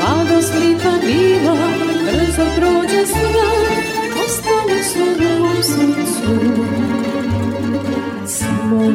mladost 0.00 0.52
lijepa 0.60 0.90
bila, 1.06 1.56
brzo 2.04 2.44
prođe 2.56 3.06
sve, 3.06 3.46
ostale 4.24 4.84
su 4.84 5.02
u 5.02 5.33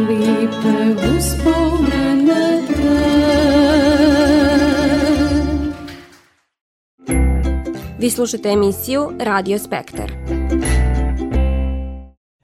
Lijepe 0.10 1.08
uspomene 1.18 2.62
te. 2.68 2.74
Vi 8.00 8.10
slušate 8.10 8.50
emisiju 8.50 9.12
Radio 9.20 9.60
Spektar. 9.60 10.12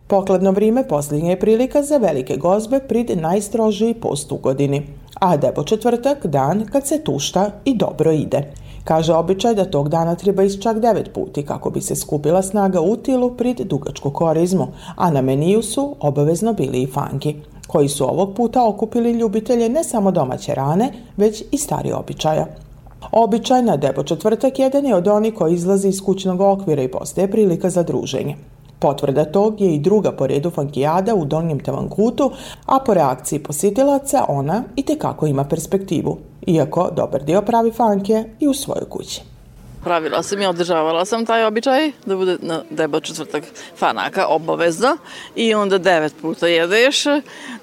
Pokladno 0.07 0.51
vrijeme 0.51 0.87
posljednja 0.87 1.29
je 1.29 1.39
prilika 1.39 1.83
za 1.83 1.97
velike 1.97 2.37
gozbe 2.37 2.79
prid 2.87 3.11
najstrožiji 3.21 3.93
post 3.93 4.31
u 4.31 4.37
godini, 4.37 4.87
a 5.19 5.37
debo 5.37 5.63
četvrtak 5.63 6.25
dan 6.25 6.65
kad 6.71 6.87
se 6.87 7.03
tušta 7.03 7.51
i 7.65 7.75
dobro 7.75 8.11
ide. 8.11 8.53
Kaže 8.83 9.13
običaj 9.13 9.55
da 9.55 9.65
tog 9.65 9.89
dana 9.89 10.15
treba 10.15 10.43
iz 10.43 10.59
čak 10.59 10.79
devet 10.79 11.13
puti 11.13 11.45
kako 11.45 11.69
bi 11.69 11.81
se 11.81 11.95
skupila 11.95 12.41
snaga 12.41 12.81
u 12.81 12.97
tilu 12.97 13.35
prid 13.37 13.59
dugačku 13.59 14.09
korizmu, 14.09 14.67
a 14.95 15.11
na 15.11 15.21
meniju 15.21 15.61
su 15.61 15.95
obavezno 15.99 16.53
bili 16.53 16.81
i 16.81 16.87
fanki, 16.87 17.35
koji 17.67 17.89
su 17.89 18.03
ovog 18.03 18.33
puta 18.35 18.67
okupili 18.67 19.11
ljubitelje 19.11 19.69
ne 19.69 19.83
samo 19.83 20.11
domaće 20.11 20.55
rane, 20.55 20.91
već 21.17 21.43
i 21.51 21.57
stari 21.57 21.91
običaja. 21.91 22.45
Običaj 23.11 23.61
na 23.61 23.77
debo 23.77 24.03
četvrtak 24.03 24.59
jedan 24.59 24.85
je 24.85 24.95
od 24.95 25.07
onih 25.07 25.33
koji 25.33 25.53
izlazi 25.53 25.87
iz 25.87 26.01
kućnog 26.01 26.41
okvira 26.41 26.83
i 26.83 26.91
postaje 26.91 27.31
prilika 27.31 27.69
za 27.69 27.83
druženje. 27.83 28.35
Potvrda 28.79 29.25
tog 29.25 29.61
je 29.61 29.75
i 29.75 29.79
druga 29.79 30.11
po 30.11 30.27
redu 30.27 30.49
funkijada 30.49 31.15
u 31.15 31.25
Donjem 31.25 31.59
Tavankutu, 31.59 32.31
a 32.65 32.79
po 32.85 32.93
reakciji 32.93 33.43
posjetilaca 33.43 34.25
ona 34.27 34.63
i 34.75 34.83
tekako 34.83 35.27
ima 35.27 35.43
perspektivu, 35.43 36.17
iako 36.47 36.89
dobar 36.95 37.23
dio 37.23 37.41
pravi 37.41 37.71
fanke 37.71 38.23
i 38.39 38.47
u 38.47 38.53
svojoj 38.53 38.89
kući. 38.89 39.34
Pravila 39.85 40.23
sam 40.23 40.41
i 40.41 40.45
održavala 40.45 41.05
sam 41.05 41.25
taj 41.25 41.43
običaj 41.45 41.91
da 42.05 42.15
bude 42.15 42.37
na 42.41 42.63
debo 42.69 42.99
četvrtak 42.99 43.43
fanaka 43.77 44.27
obavezno 44.27 44.97
i 45.35 45.53
onda 45.53 45.77
devet 45.77 46.13
puta 46.21 46.47
jedeš, 46.47 47.03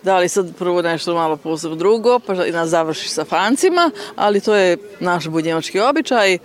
da 0.03 0.19
li 0.19 0.29
sad 0.29 0.57
prvo 0.59 0.83
nešto 0.83 1.15
malo 1.15 1.37
posebno 1.37 1.77
drugo, 1.77 2.19
pa 2.19 2.47
i 2.47 2.53
nas 2.53 2.69
završiš 2.69 3.11
sa 3.11 3.25
fancima, 3.25 3.91
ali 4.17 4.41
to 4.41 4.55
je 4.55 4.77
naš 5.01 5.29
budnjevački 5.29 5.81
običaj. 5.81 6.39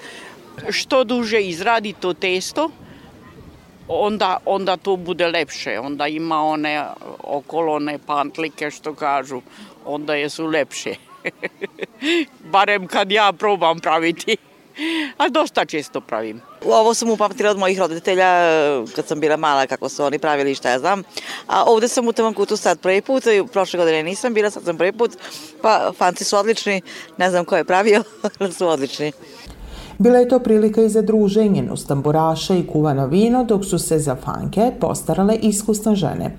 Što 0.70 1.04
duže 1.04 1.42
izradi 1.42 1.94
to 1.94 2.14
testo, 2.14 2.70
onda, 3.88 4.38
onda 4.46 4.78
to 4.78 4.96
bude 4.96 5.28
lepše. 5.28 5.80
Onda 5.80 6.08
ima 6.08 6.42
one 6.42 6.86
okolo 7.20 7.74
one 7.74 8.00
pantlike 8.06 8.72
što 8.72 8.94
kažu, 8.94 9.42
onda 9.86 10.16
je 10.16 10.30
su 10.30 10.46
lepše. 10.46 10.96
Barem 12.54 12.88
kad 12.88 13.12
ja 13.12 13.34
probam 13.34 13.80
praviti. 13.80 14.38
A 15.18 15.30
dosta 15.30 15.66
često 15.66 16.02
pravim. 16.02 16.42
Ovo 16.66 16.94
sam 16.94 17.10
upamtila 17.10 17.52
od 17.52 17.58
mojih 17.58 17.80
roditelja 17.80 18.26
kad 18.96 19.08
sam 19.08 19.20
bila 19.20 19.38
mala, 19.38 19.68
kako 19.68 19.90
su 19.90 20.04
oni 20.04 20.20
pravili 20.20 20.56
šta 20.56 20.70
ja 20.70 20.80
znam. 20.80 21.04
A 21.48 21.64
ovde 21.64 21.88
sam 21.88 22.08
u 22.08 22.14
Tavankutu 22.14 22.58
sad 22.58 22.80
prvi 22.80 23.02
put, 23.02 23.24
prošle 23.52 23.78
godine 23.78 24.04
nisam 24.04 24.34
bila, 24.34 24.50
sad 24.50 24.64
sam 24.64 24.78
prvi 24.78 24.92
put. 24.92 25.12
Pa 25.62 25.92
fanci 25.98 26.24
su 26.24 26.38
odlični, 26.38 26.82
ne 27.18 27.30
znam 27.30 27.46
ko 27.46 27.58
je 27.58 27.64
pravio, 27.64 28.04
ali 28.40 28.54
su 28.54 28.68
odlični. 28.68 29.12
Bila 30.00 30.20
je 30.20 30.28
to 30.30 30.40
prilika 30.40 30.82
i 30.82 30.90
za 30.90 31.02
druženje 31.02 31.70
uz 31.72 31.88
tamburaše 31.88 32.60
i 32.60 32.68
kuvano 32.68 33.08
vino, 33.08 33.44
dok 33.44 33.66
su 33.66 33.80
se 33.80 34.00
za 34.00 34.16
fanke 34.16 34.72
postarale 34.80 35.36
iskusne 35.36 35.96
žene. 35.96 36.38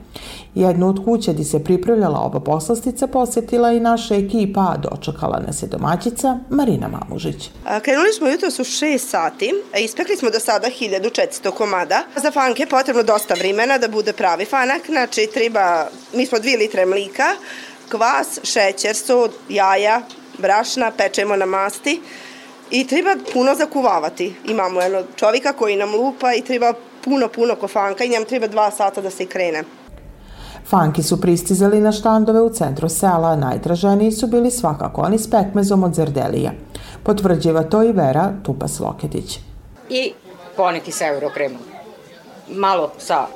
Jednu 0.55 0.89
od 0.89 1.05
kuće 1.05 1.33
gdje 1.33 1.45
se 1.45 1.65
pripravljala 1.65 2.21
ova 2.21 2.41
poslastica 2.41 3.07
posjetila 3.07 3.73
i 3.73 3.81
naša 3.81 4.15
ekipa, 4.15 4.61
a 4.61 4.77
dočekala 4.77 5.43
nas 5.47 5.63
je 5.63 5.67
domaćica 5.67 6.39
Marina 6.51 6.89
Mamužić. 6.89 7.51
Krenuli 7.83 8.13
smo 8.13 8.29
jutro 8.29 8.51
su 8.51 8.65
6 8.65 8.99
sati, 8.99 9.55
ispekli 9.85 10.17
smo 10.17 10.31
do 10.31 10.41
sada 10.41 10.67
1400 10.81 11.51
komada. 11.51 12.03
Za 12.23 12.31
fanke 12.31 12.63
je 12.63 12.69
potrebno 12.69 13.03
dosta 13.03 13.35
vremena 13.35 13.79
da 13.79 13.89
bude 13.89 14.13
pravi 14.13 14.45
fanak, 14.45 14.83
znači 14.87 15.29
treba, 15.35 15.87
mi 16.15 16.27
smo 16.27 16.39
2 16.39 16.59
litre 16.59 16.87
mlika, 16.87 17.29
kvas, 17.91 18.39
šećer, 18.43 18.97
sod, 18.97 19.31
jaja, 19.49 20.03
brašna, 20.39 20.91
pečemo 20.97 21.37
na 21.37 21.47
masti 21.47 22.01
i 22.71 22.87
treba 22.87 23.17
puno 23.33 23.55
zakuvavati. 23.55 24.35
Imamo 24.47 24.81
jednog 24.81 25.05
čovjeka 25.17 25.53
koji 25.53 25.77
nam 25.77 25.95
lupa 25.95 26.35
i 26.35 26.43
treba 26.43 26.73
puno, 27.05 27.29
puno 27.29 27.57
kofanka 27.57 28.05
i 28.05 28.09
njemu 28.09 28.27
treba 28.27 28.47
dva 28.47 28.71
sata 28.71 29.01
da 29.01 29.11
se 29.11 29.27
krene. 29.27 29.65
Fanki 30.67 31.03
su 31.03 31.21
pristizali 31.21 31.81
na 31.81 31.93
štandove 31.93 32.41
u 32.41 32.51
centru 32.51 32.89
sela, 32.89 33.37
najtraženiji 33.37 34.13
su 34.13 34.27
bili 34.27 34.51
svakako 34.51 35.01
oni 35.01 35.19
s 35.19 35.31
pekmezom 35.31 35.85
od 35.85 35.95
zrdelija. 35.95 36.53
Potvrđiva 37.03 37.63
to 37.63 37.83
i 37.83 37.93
Vera 37.93 38.33
Tupas 38.43 38.81
Loketić. 38.81 39.39
I 39.89 40.13
poneki 40.57 40.93
sa 40.93 41.07
eurokremom. 41.07 41.63
Malo 42.49 42.91
sa 42.99 43.27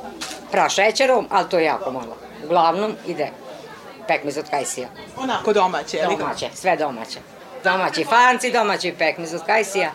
prašećerom, 0.51 1.27
ali 1.31 1.49
to 1.49 1.59
je 1.59 1.65
jako 1.65 1.93
malo. 1.93 2.17
Uglavnom 2.45 2.93
ide 3.07 3.31
pekmez 4.09 4.39
od 4.39 4.51
kajsija. 4.51 4.89
Onako 5.17 5.53
domaće, 5.53 5.97
je 5.97 6.09
li? 6.09 6.17
Domaće, 6.17 6.49
sve 6.55 6.77
domaće. 6.77 7.19
Domaći 7.65 8.05
fanci, 8.05 8.53
domaći 8.53 8.95
pekmez 8.99 9.35
od 9.35 9.41
kajsija. 9.47 9.91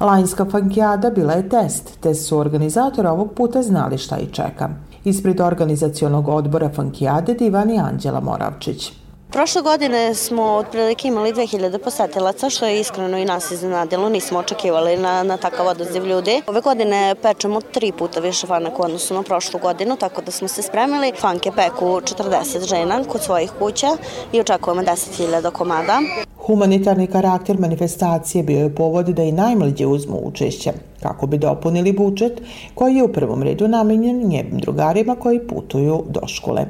Lanjska 0.00 0.44
fankijada 0.50 1.10
bila 1.10 1.32
je 1.32 1.48
test, 1.48 2.00
te 2.00 2.14
su 2.14 2.38
organizatori 2.38 3.08
ovog 3.08 3.34
puta 3.34 3.62
znali 3.62 3.98
šta 3.98 4.16
ih 4.18 4.30
čeka. 4.32 4.68
Ispred 5.04 5.40
organizacionog 5.40 6.28
odbora 6.28 6.70
fankijade 6.76 7.34
divan 7.34 7.70
je 7.70 7.80
Anđela 7.80 8.20
Moravčić. 8.20 9.01
Prošle 9.32 9.62
godine 9.62 10.14
smo 10.14 10.42
otprilike 10.42 11.08
imali 11.08 11.32
2000 11.32 11.78
posetilaca, 11.78 12.50
što 12.50 12.66
je 12.66 12.80
iskreno 12.80 13.18
i 13.18 13.24
nas 13.24 13.50
iznenadilo, 13.50 14.08
nismo 14.08 14.38
očekivali 14.38 14.96
na, 14.96 15.22
na 15.22 15.36
takav 15.36 15.66
odaziv 15.66 16.06
ljudi. 16.06 16.42
Ove 16.46 16.60
godine 16.60 17.14
pečemo 17.22 17.60
tri 17.60 17.92
puta 17.92 18.20
više 18.20 18.46
fanak 18.46 18.78
u 18.78 18.82
odnosu 18.82 19.14
na 19.14 19.22
prošlu 19.22 19.60
godinu, 19.60 19.96
tako 19.96 20.22
da 20.22 20.30
smo 20.30 20.48
se 20.48 20.62
spremili. 20.62 21.12
Fanke 21.20 21.50
peku 21.56 21.84
40 21.84 22.68
žena 22.68 23.04
kod 23.04 23.22
svojih 23.22 23.50
kuća 23.58 23.88
i 24.32 24.40
očekujemo 24.40 24.82
10.000 24.82 25.50
komada. 25.50 25.98
Humanitarni 26.36 27.06
karakter 27.06 27.58
manifestacije 27.58 28.42
bio 28.44 28.58
je 28.58 28.74
povod 28.74 29.06
da 29.06 29.22
i 29.22 29.32
najmlađe 29.32 29.86
uzmu 29.86 30.20
učešće, 30.24 30.72
kako 31.02 31.26
bi 31.26 31.38
dopunili 31.38 31.92
budžet 31.92 32.42
koji 32.74 32.94
je 32.94 33.02
u 33.02 33.12
prvom 33.12 33.42
redu 33.42 33.68
namenjen 33.68 34.28
njevim 34.28 34.58
drugarima 34.58 35.16
koji 35.16 35.46
putuju 35.46 36.04
do 36.08 36.20
škole. 36.26 36.66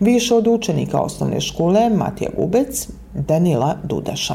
Više 0.00 0.34
od 0.34 0.46
učenika 0.46 1.00
osnovne 1.00 1.40
škole 1.40 1.90
Matija 1.90 2.30
Gubec, 2.36 2.88
Danila 3.14 3.76
Dudaša. 3.84 4.34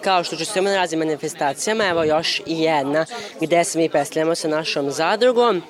Kao 0.00 0.24
što 0.24 0.36
čestujemo 0.36 0.68
na 0.68 0.76
raznim 0.76 0.98
manifestacijama, 0.98 1.84
evo 1.84 2.04
još 2.04 2.42
i 2.46 2.60
jedna 2.60 3.06
gde 3.40 3.64
se 3.64 3.78
mi 3.78 3.88
predstavljamo 3.88 4.34
sa 4.34 4.48
našom 4.48 4.90
zadrugom. 4.90 5.62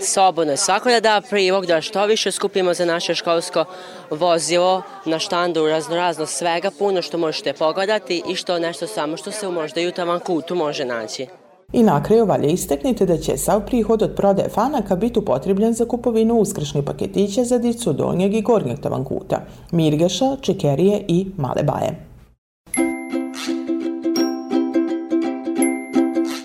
Slobodno 0.00 0.52
je 0.52 0.56
svako 0.56 0.90
da 0.90 1.00
da 1.00 1.22
privog 1.30 1.66
da 1.66 1.80
što 1.80 2.06
više 2.06 2.32
skupimo 2.32 2.74
za 2.74 2.84
naše 2.84 3.14
školsko 3.14 3.64
vozilo 4.10 4.82
na 5.04 5.18
štandu 5.18 5.66
raznorazno 5.66 6.26
svega 6.26 6.70
puno 6.78 7.02
što 7.02 7.18
možete 7.18 7.52
pogledati 7.52 8.22
i 8.28 8.34
što 8.34 8.58
nešto 8.58 8.86
samo 8.86 9.16
što 9.16 9.30
se 9.30 9.48
možda 9.48 9.80
i 9.80 9.88
u 9.88 9.92
Tavankutu 9.92 10.54
može 10.54 10.84
naći. 10.84 11.39
I 11.72 11.82
na 11.82 12.02
kraju 12.02 12.26
valje 12.26 12.52
isteknite 12.52 13.06
da 13.06 13.18
će 13.18 13.36
sav 13.36 13.66
prihod 13.66 14.02
od 14.02 14.14
prodaje 14.16 14.48
fanaka 14.48 14.96
biti 14.96 15.18
upotrebljen 15.18 15.74
za 15.74 15.84
kupovinu 15.84 16.34
uskršnjih 16.34 16.84
paketića 16.84 17.44
za 17.44 17.58
dicu 17.58 17.92
donjeg 17.92 18.34
i 18.34 18.42
gornjeg 18.42 18.78
tavankuta, 18.80 19.40
mirgeša, 19.72 20.36
čekerije 20.40 21.04
i 21.08 21.26
male 21.36 21.62
baje. 21.62 22.06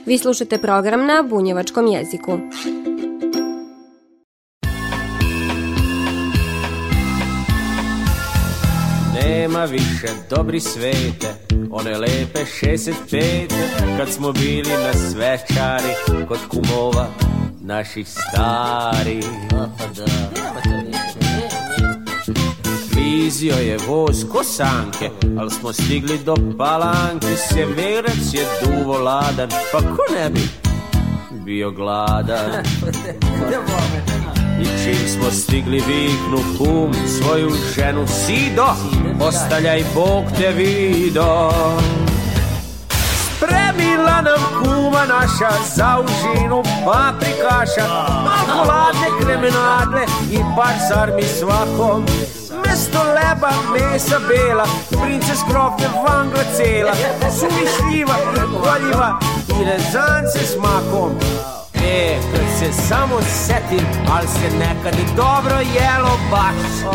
Vi 0.06 0.18
slušate 0.18 0.58
program 0.58 1.06
na 1.06 1.24
bunjevačkom 1.30 1.88
jeziku. 1.88 2.32
Nema 9.48 9.66
više 9.66 10.08
dobri 10.30 10.60
svete 10.60 11.28
One 11.72 11.98
lepe 11.98 12.40
65 12.62 13.48
Kad 13.98 14.10
smo 14.10 14.32
bili 14.32 14.70
na 14.70 14.94
svečari 14.94 15.94
Kod 16.28 16.38
kumova 16.50 17.08
naših 17.62 18.08
stari. 18.08 19.22
Vizio 22.96 23.56
je 23.56 23.78
voz 23.88 24.26
kosanke 24.32 25.10
Al 25.40 25.50
smo 25.50 25.74
stigli 25.74 26.20
do 26.26 26.36
palanke. 26.58 27.28
Severac 27.54 28.34
je 28.34 28.46
duvo 28.64 28.98
ladan 28.98 29.50
Pa 29.72 29.80
ko 29.80 30.04
ne 30.14 30.30
bi 30.30 30.42
bio 31.46 31.72
gladan 31.72 32.52
I 34.62 34.66
čim 34.84 35.08
smo 35.08 35.32
stigli 35.32 35.84
viknu 35.88 36.38
kum 36.58 36.94
Svoju 36.94 37.52
ženu 37.76 38.08
Sido 38.08 38.66
Ostaljaj 39.20 39.84
Bog 39.96 40.24
te 40.38 40.52
vido. 40.52 41.52
Spremila 43.26 44.22
nam 44.22 44.64
kuma 44.64 45.06
naša 45.06 45.52
Za 45.76 45.98
užinu 46.04 46.64
paprikaša 46.64 47.88
Malo 48.26 48.64
ladne 48.64 49.08
kremenadle 49.22 50.02
I 50.32 50.38
par 50.56 50.76
sarmi 50.90 51.24
svakom 51.24 52.06
Mesto 52.66 53.04
leba, 53.04 53.52
mesa 53.74 54.20
bela 54.28 54.66
Princes 54.90 55.40
krofne, 55.50 55.88
vangla 55.88 56.44
cela 56.58 56.94
Suvi 57.40 57.68
šljiva 57.78 58.16
i 58.36 58.40
koljiva 58.40 59.20
I 59.62 59.66
rezance 59.66 60.40
s 60.40 60.56
makom 60.58 61.12
E, 61.86 62.18
kad 62.32 62.46
se 62.60 62.82
samo 62.88 63.22
setim, 63.22 63.86
al 64.12 64.28
se 64.28 64.58
nekad 64.58 64.94
i 64.94 65.16
dobro 65.16 65.56
jelo 65.56 66.20
baš. 66.32 66.86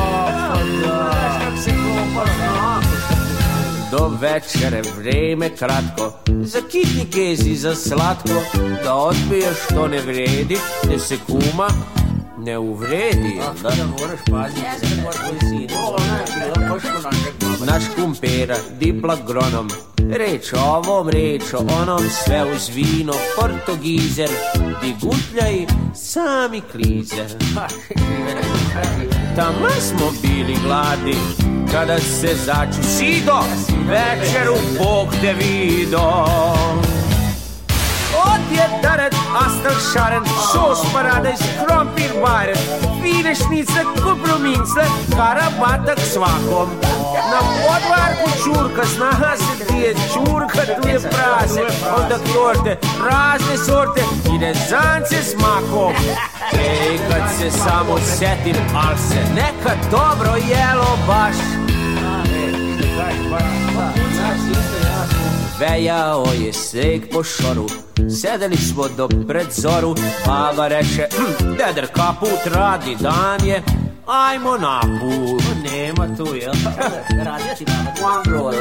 Do 3.90 4.10
večere 4.20 4.82
vreme 4.98 5.56
kratko 5.56 6.12
Za 6.40 6.58
kitni 6.70 7.10
kezi, 7.12 7.54
za 7.54 7.74
slatko 7.74 8.42
Da 8.84 8.94
odbiješ 8.94 9.56
što 9.64 9.88
ne 9.88 10.00
vredi 10.00 10.56
Te 10.82 10.98
se 10.98 11.16
kuma 11.26 11.68
ne 12.44 12.58
uvredi. 12.58 13.40
Da, 13.62 13.70
da 13.70 13.86
moraš 13.86 14.20
paziti 14.30 15.00
Naš 17.66 17.82
kumpera, 17.96 18.56
dipla 18.80 19.16
gronom. 19.26 19.68
Reč 20.10 20.52
o 20.52 20.58
ovom, 20.58 21.08
reč 21.08 21.42
o 21.54 21.58
onom 21.82 22.00
Sve 22.24 22.44
uz 22.54 22.68
vino, 22.74 23.12
portogizer 23.36 24.30
Di 24.80 24.94
gutljaj, 25.00 25.66
sami 25.94 26.60
klizer. 26.72 27.26
Tamo 29.36 29.70
smo 29.80 30.12
bili 30.22 30.56
gladi 30.64 31.16
Kada 31.72 31.98
se 31.98 32.34
začu 32.46 32.82
sido 32.82 33.40
Večeru 33.88 34.56
Bog 34.78 35.08
te 35.20 35.34
pjetarët, 38.50 39.16
astër 39.40 39.78
sharën, 39.88 40.30
shos 40.50 40.82
paradës, 40.94 41.42
krompir 41.62 42.12
barën, 42.22 42.58
file 43.00 43.34
shnicët, 43.42 43.92
kuprumincët, 44.04 45.12
karabatët, 45.14 46.02
svakom. 46.12 46.74
Në 47.30 47.40
podvarku 47.62 48.30
čurkës, 48.42 48.96
на 49.00 49.10
газе 49.20 49.52
две, 49.62 49.94
чурка 50.12 50.66
две 50.80 50.98
фразы, 50.98 51.66
он 51.94 52.08
так 52.10 52.22
торты, 52.32 52.78
разные 52.98 53.58
сорты, 53.58 54.02
и 54.32 54.38
резанцы 54.38 55.22
с 55.22 55.34
маком. 55.40 55.94
Ej, 56.52 56.98
kad 57.10 57.30
se 57.38 57.50
samo 57.50 57.98
setim, 57.98 58.56
al 58.74 58.96
se 58.98 59.22
neka 59.34 59.74
dobro 59.90 60.34
jelo 60.48 60.98
baš 61.06 61.59
Vejao 65.60 66.24
je 66.44 66.52
sneg 66.52 67.02
po 67.12 67.24
šoru. 67.24 67.66
Sedeli 68.20 68.56
smo 68.56 68.88
do 68.96 69.08
pred 69.28 69.46
zoru 69.50 69.94
Baba 70.26 70.68
reče 70.68 71.08
"Hm, 71.16 71.56
Deder 71.56 71.86
kaput 71.92 72.40
radi 72.54 72.96
dan 73.00 73.46
je 73.46 73.62
Ajmo 74.06 74.56
na 74.56 74.80
put. 74.80 75.42
Nema 75.72 76.16
tu 76.16 76.34
jel? 76.34 76.52
Radio 77.26 77.54
ti 77.58 77.64
baba. 77.64 78.52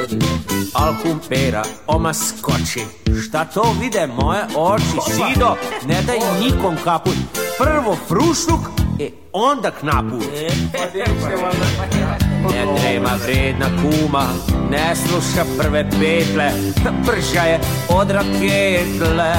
Al 0.74 0.94
kumpera 1.04 1.64
oma 1.88 2.14
skoči. 2.14 2.86
Šta 3.24 3.46
to 3.46 3.76
vide 3.82 4.08
moje 4.08 4.42
oči 4.56 4.98
Sido? 5.06 5.56
Ne 5.88 6.02
daj 6.02 6.20
nikom 6.40 6.76
kaput. 6.84 7.16
Prvo 7.58 7.98
frušluk 8.08 8.60
E 9.00 9.10
onda 9.34 9.72
knaput 9.72 10.24
Ne 12.44 12.66
trema 12.82 13.10
vredna 13.24 13.66
kuma 13.82 14.26
Ne 14.70 14.96
sluša 14.96 15.46
prve 15.58 15.90
petle 15.90 16.52
Brža 17.06 17.42
je 17.42 17.60
od 17.90 18.12
raketle. 18.12 19.34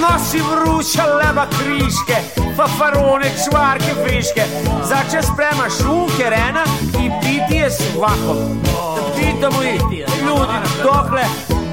Nosi 0.00 0.38
vruća 0.38 1.04
leba 1.04 1.46
kriške 1.46 2.16
Fafarone, 2.56 3.30
čvarke 3.44 3.94
friške 4.04 4.42
Začas 4.82 5.26
sprema 5.32 5.66
šunke 5.80 6.30
rena 6.30 6.64
I 7.04 7.10
pitije 7.20 7.70
svakom 7.70 8.36
Pitamo 9.16 9.62
i 9.62 9.72
ljudi 9.72 10.04
dokle 10.82 11.22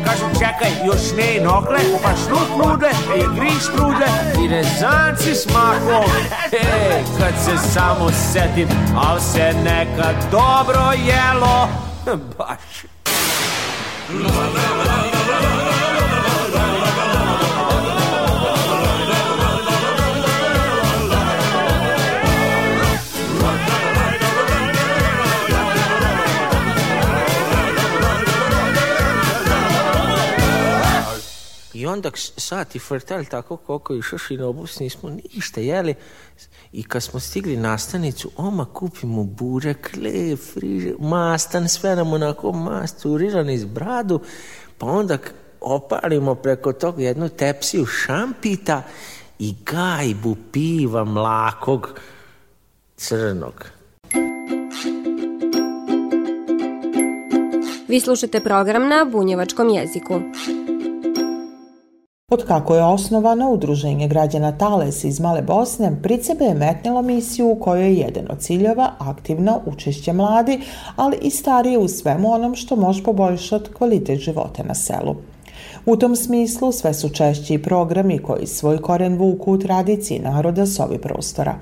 Kažu 0.06 0.25
čekaj, 0.34 0.86
još 0.86 1.01
ne 1.17 1.36
i 1.36 1.39
nokle 1.39 1.80
Pa 2.04 2.10
šnut 2.10 2.49
nudle, 2.58 2.89
i 3.17 3.39
griš 3.39 3.63
trudle 3.75 4.08
I 4.43 4.47
rezanci 4.47 5.36
s 5.36 5.45
makom 5.54 6.12
E, 6.51 6.90
kad 7.20 7.34
se 7.46 7.70
samo 7.74 8.10
setim 8.12 8.68
Al 8.98 9.20
se 9.20 9.54
nekad 9.64 10.16
dobro 10.32 10.92
jelo. 11.06 11.68
Baš 12.38 12.86
I 31.82 31.86
onda 31.86 32.12
sati 32.38 32.80
frtalj 32.80 33.26
tako 33.26 33.58
koliko 33.58 33.96
išaš 33.96 34.32
i 34.32 34.38
na 34.38 34.48
obus 34.48 34.80
nismo 34.80 35.10
ništa 35.10 35.62
jeli. 35.62 35.96
I 36.72 36.84
kad 36.84 37.04
smo 37.04 37.20
stigli 37.20 37.58
na 37.58 37.78
stanicu, 37.78 38.32
oma 38.38 38.65
kupimo 38.65 39.24
burek, 39.24 39.91
le, 39.98 40.36
friže, 40.36 40.94
mastan, 41.00 41.70
sve 41.70 41.96
nam 41.96 42.13
onako 42.13 42.52
masturiran 42.52 43.50
iz 43.50 43.65
bradu, 43.65 44.20
pa 44.78 44.86
onda 44.86 45.17
opalimo 45.62 46.36
preko 46.36 46.74
toga 46.74 47.04
jednu 47.04 47.30
tepsiju 47.30 47.86
šampita 47.86 48.84
i 49.39 49.56
gajbu 49.65 50.36
piva 50.52 51.04
mlakog 51.04 52.00
crnog. 52.96 53.65
Vi 57.88 58.00
slušate 58.00 58.39
program 58.39 58.88
na 58.88 59.06
bunjevačkom 59.12 59.70
jeziku. 59.70 60.22
Od 62.32 62.46
kako 62.46 62.76
je 62.76 62.84
osnovano 62.84 63.52
Udruženje 63.52 64.08
građana 64.08 64.58
Tales 64.58 65.04
iz 65.04 65.20
Male 65.20 65.41
Bosne, 65.41 65.91
pri 66.04 66.24
sebe 66.24 66.46
je 66.46 66.54
metnilo 66.54 67.02
misiju 67.02 67.52
u 67.52 67.56
kojoj 67.56 67.86
je 67.86 67.96
jedan 67.96 68.26
od 68.30 68.39
ciljeva 68.39 68.91
aktivno 69.00 69.60
učešće 69.65 70.13
mladi, 70.13 70.62
ali 70.96 71.17
i 71.22 71.30
starije 71.30 71.78
u 71.78 71.88
svemu 71.88 72.34
onom 72.34 72.56
što 72.56 72.76
može 72.76 73.04
poboljšati 73.04 73.74
kvalitet 73.74 74.20
života 74.20 74.63
na 74.63 74.76
selu. 74.76 75.15
U 75.86 75.96
tom 75.96 76.15
smislu 76.15 76.72
sve 76.72 76.94
su 76.94 77.10
češći 77.10 77.54
i 77.54 77.63
programi 77.63 78.20
koji 78.20 78.48
svoj 78.48 78.78
koren 78.78 79.17
vuku 79.17 79.52
u 79.52 79.60
tradiciji 79.60 80.20
naroda 80.20 80.65
s 80.65 80.80
ovih 80.80 81.00
prostora. 81.00 81.56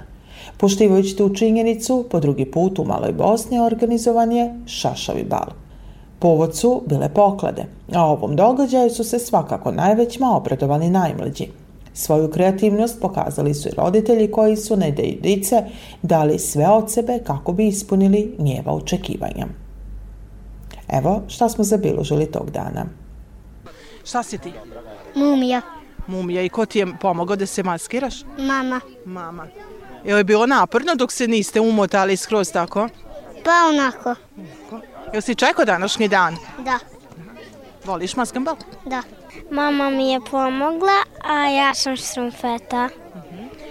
Poštivajući 0.58 1.18
tu 1.18 1.30
činjenicu, 1.30 2.06
po 2.12 2.20
drugi 2.20 2.46
put 2.46 2.80
u 2.80 2.86
Maloj 2.86 3.12
Bosni 3.12 3.60
organizovan 3.60 4.32
je 4.32 4.54
Šašavi 4.66 5.24
bal. 5.24 5.69
Povod 6.20 6.56
su 6.56 6.84
bile 6.86 7.10
poklade, 7.14 7.66
a 7.94 8.06
ovom 8.06 8.36
događaju 8.36 8.90
su 8.90 9.04
se 9.04 9.20
svakako 9.20 9.72
najvećima 9.72 10.36
obradovali 10.38 10.90
najmlađi. 10.90 11.48
Svoju 11.94 12.32
kreativnost 12.32 13.02
pokazali 13.02 13.54
su 13.54 13.70
i 13.70 13.72
roditelji 13.78 14.32
koji 14.32 14.56
su 14.56 14.78
na 14.78 14.88
ideju 14.88 15.18
dice 15.22 15.64
dali 16.02 16.40
sve 16.40 16.68
od 16.68 16.92
sebe 16.92 17.20
kako 17.24 17.54
bi 17.54 17.68
ispunili 17.68 18.36
njeva 18.40 18.74
očekivanja. 18.74 19.48
Evo 20.88 21.22
šta 21.28 21.50
smo 21.50 21.64
zabilježili 21.64 22.32
tog 22.32 22.52
dana. 22.52 22.86
Šta 24.04 24.24
si 24.24 24.38
ti? 24.38 24.52
Mumija, 25.16 25.62
Mumija 26.08 26.42
i 26.42 26.50
ko 26.50 26.66
ti 26.66 26.80
je 26.80 26.88
pomogao 27.02 27.36
da 27.36 27.46
se 27.46 27.64
maskiraš? 27.64 28.24
mama. 28.38 28.82
Mama. 29.06 29.48
Je 30.06 30.16
li 30.16 30.24
bilo 30.24 30.46
naporno 30.46 30.96
dok 30.96 31.12
se 31.12 31.28
niste 31.28 31.62
umotali 31.62 32.18
skroz 32.18 32.52
tako? 32.52 32.90
Pa 33.44 33.52
onako, 33.70 34.16
Jel 35.14 35.22
si 35.22 35.36
čekao 35.36 35.66
današnji 35.66 36.08
dan? 36.08 36.38
da, 36.58 36.80
Voliš 37.86 38.16
maskambal? 38.16 38.56
da. 38.86 39.02
Mama 39.52 39.90
mi 39.90 40.12
je 40.12 40.20
pomogla, 40.32 41.04
a 41.24 41.48
ja 41.48 41.74
sam 41.74 41.98
štrumfeta. 41.98 42.90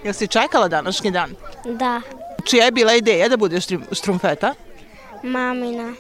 Jel 0.05 0.13
si 0.13 0.29
čekala 0.29 0.69
današnji 0.69 1.11
dan? 1.11 1.31
Da, 1.65 2.01
Čija 2.45 2.65
je 2.65 2.71
bila 2.71 2.95
ideja 2.95 3.29
da 3.29 3.37
budeš 3.37 3.65
štrumfeta? 3.93 4.55
Mamina. 5.23 5.93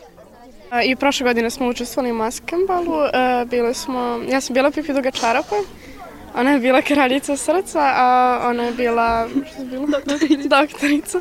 I 0.85 0.97
prošle 0.97 1.25
godine 1.25 1.51
smo 1.51 1.69
učestvovali 1.69 2.13
u 2.13 2.15
maskembalu. 2.15 2.99
Bile 3.47 3.75
smo, 3.75 4.21
ja 4.29 4.41
sam 4.41 4.55
bila 4.55 4.71
Pipi 4.71 4.93
Duga 4.93 5.11
Čarapa. 5.11 5.57
Ona 6.35 6.51
je 6.51 6.59
bila 6.59 6.83
kraljica 6.83 7.37
srca, 7.37 7.81
a 7.81 8.41
ona 8.45 8.63
je 8.63 8.73
bila, 8.73 9.29
što 9.53 9.63
je 9.63 9.67
bila? 9.69 9.87
Doktorica. 9.87 10.49
Doktorica. 10.49 11.21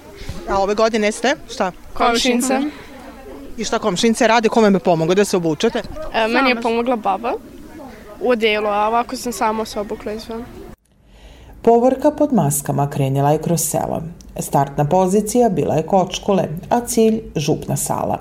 A 0.49 0.57
ove 0.59 0.75
godine 0.75 1.11
ste 1.11 1.35
šta? 1.53 1.71
Komšince. 1.93 2.59
I 3.57 3.63
šta 3.63 3.79
komšince 3.79 4.27
rade? 4.27 4.49
Kome 4.49 4.69
me 4.69 4.79
pomogu 4.79 5.15
da 5.15 5.25
se 5.25 5.37
obučete? 5.37 5.81
E, 6.13 6.27
meni 6.27 6.49
je 6.49 6.61
pomogla 6.61 6.95
baba 6.95 7.33
u 8.21 8.35
delu, 8.35 8.67
a 8.67 8.87
ovako 8.87 9.15
sam 9.15 9.33
sama 9.33 9.65
se 9.65 9.79
obukla 9.79 10.11
i 10.11 10.19
sve. 10.19 10.35
Povorka 11.61 12.11
pod 12.11 12.33
maskama 12.33 12.89
krenila 12.89 13.31
je 13.31 13.41
kroz 13.41 13.61
selo. 13.61 14.01
Startna 14.39 14.85
pozicija 14.85 15.49
bila 15.49 15.75
je 15.75 15.87
kočkule, 15.87 16.47
a 16.69 16.81
cilj 16.81 17.21
župna 17.35 17.75
sala. 17.75 18.19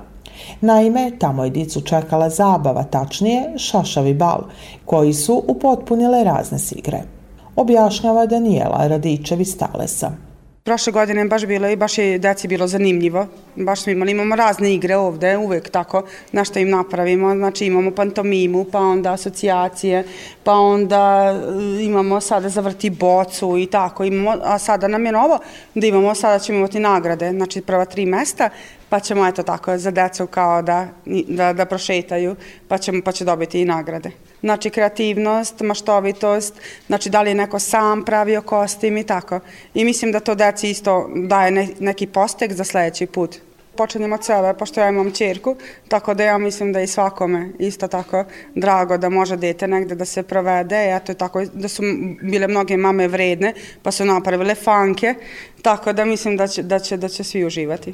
Naime, 0.61 1.11
tamo 1.19 1.43
je 1.43 1.49
dicu 1.49 1.81
čekala 1.81 2.29
zabava, 2.29 2.83
tačnije 2.83 3.53
šašavi 3.57 4.13
bal, 4.13 4.43
koji 4.85 5.13
su 5.13 5.43
upotpunile 5.47 6.23
razne 6.23 6.59
sigre. 6.59 7.01
Objašnjava 7.55 8.25
Danijela 8.25 8.87
Radičevi 8.87 9.45
Stalesa. 9.45 10.26
Prošle 10.67 10.91
godine 10.91 11.25
baš 11.25 11.45
bilo 11.45 11.69
i 11.69 11.75
baš 11.75 11.97
je 11.97 12.19
deci 12.19 12.47
bilo 12.47 12.67
zanimljivo. 12.67 13.27
Baš 13.55 13.81
smo 13.81 13.91
imali, 13.91 14.11
imamo 14.11 14.35
razne 14.35 14.73
igre 14.73 14.95
ovde, 14.95 15.37
uvek 15.37 15.69
tako, 15.69 16.03
na 16.31 16.43
što 16.43 16.59
im 16.59 16.69
napravimo. 16.69 17.35
Znači 17.35 17.65
imamo 17.65 17.91
pantomimu, 17.91 18.65
pa 18.71 18.79
onda 18.79 19.13
asocijacije, 19.13 20.03
pa 20.43 20.53
onda 20.53 21.33
e, 21.79 21.83
imamo 21.83 22.21
sada 22.21 22.49
zavrti 22.49 22.89
bocu 22.89 23.57
i 23.57 23.65
tako. 23.65 24.03
Imamo, 24.03 24.35
a 24.43 24.59
sada 24.59 24.87
nam 24.87 25.05
je 25.05 25.11
novo 25.11 25.39
da 25.75 25.87
imamo, 25.87 26.15
sada 26.15 26.39
ćemo 26.39 26.57
imati 26.57 26.79
nagrade, 26.79 27.31
znači 27.31 27.61
prva 27.61 27.85
tri 27.85 28.05
mesta, 28.05 28.49
pa 28.89 28.99
ćemo 28.99 29.27
eto 29.27 29.43
tako 29.43 29.77
za 29.77 29.91
decu 29.91 30.27
kao 30.27 30.61
da, 30.61 30.87
da, 31.27 31.53
da 31.53 31.65
prošetaju, 31.65 32.35
pa, 32.67 32.77
ćemo, 32.77 33.01
pa 33.05 33.11
će 33.11 33.25
dobiti 33.25 33.61
i 33.61 33.65
nagrade. 33.65 34.11
Znači 34.41 34.69
kreativnost, 34.69 35.61
maštovitost, 35.61 36.53
znači 36.87 37.09
da 37.09 37.21
li 37.21 37.29
je 37.29 37.35
neko 37.35 37.59
sam 37.59 38.05
pravio 38.05 38.41
kostim 38.41 38.97
i 38.97 39.03
tako. 39.03 39.39
I 39.73 39.85
mislim 39.85 40.11
da 40.11 40.19
to 40.19 40.35
deci 40.35 40.69
isto 40.69 41.09
daje 41.15 41.51
ne, 41.51 41.67
neki 41.79 42.07
postek 42.07 42.53
za 42.53 42.63
sledeći 42.63 43.05
put. 43.05 43.35
Počinjem 43.75 44.13
od 44.13 44.23
sebe, 44.23 44.53
pošto 44.59 44.81
ja 44.81 44.89
imam 44.89 45.11
čerku, 45.11 45.55
tako 45.87 46.13
da 46.13 46.23
ja 46.23 46.37
mislim 46.37 46.73
da 46.73 46.81
i 46.81 46.87
svakome 46.87 47.49
isto 47.59 47.87
tako 47.87 48.23
drago 48.55 48.97
da 48.97 49.09
može 49.09 49.37
dete 49.37 49.67
negde 49.67 49.95
da 49.95 50.05
se 50.05 50.23
provede. 50.23 50.95
Eto, 50.95 51.13
tako 51.13 51.45
da 51.53 51.67
su 51.67 51.83
bile 52.21 52.47
mnoge 52.47 52.77
mame 52.77 53.07
vredne, 53.07 53.53
pa 53.83 53.91
su 53.91 54.05
napravile 54.05 54.55
fanke, 54.55 55.13
tako 55.61 55.93
da 55.93 56.05
mislim 56.05 56.37
da 56.37 56.47
će, 56.47 56.63
da 56.63 56.79
će, 56.79 56.97
da 56.97 57.09
će 57.09 57.23
svi 57.23 57.45
uživati. 57.45 57.93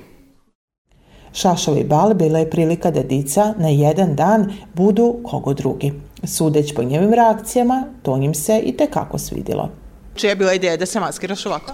Šašovi 1.34 1.84
bal 1.84 2.14
bila 2.14 2.40
je 2.40 2.50
prilika 2.50 2.92
da 2.92 3.04
dica 3.04 3.54
na 3.58 3.70
jedan 3.70 4.16
dan 4.16 4.54
budu 4.74 5.20
kogo 5.24 5.54
drugi. 5.54 5.92
Sudeć 6.24 6.74
po 6.74 6.84
njevim 6.84 7.14
reakcijama, 7.14 7.84
to 8.04 8.18
njim 8.18 8.34
se 8.34 8.62
i 8.66 8.78
tekako 8.78 9.18
svidilo. 9.18 9.70
Čija 10.16 10.30
je 10.30 10.36
bila 10.36 10.54
ideja 10.54 10.78
da 10.78 10.86
se 10.86 11.00
maskiraš 11.00 11.46
ovako? 11.46 11.74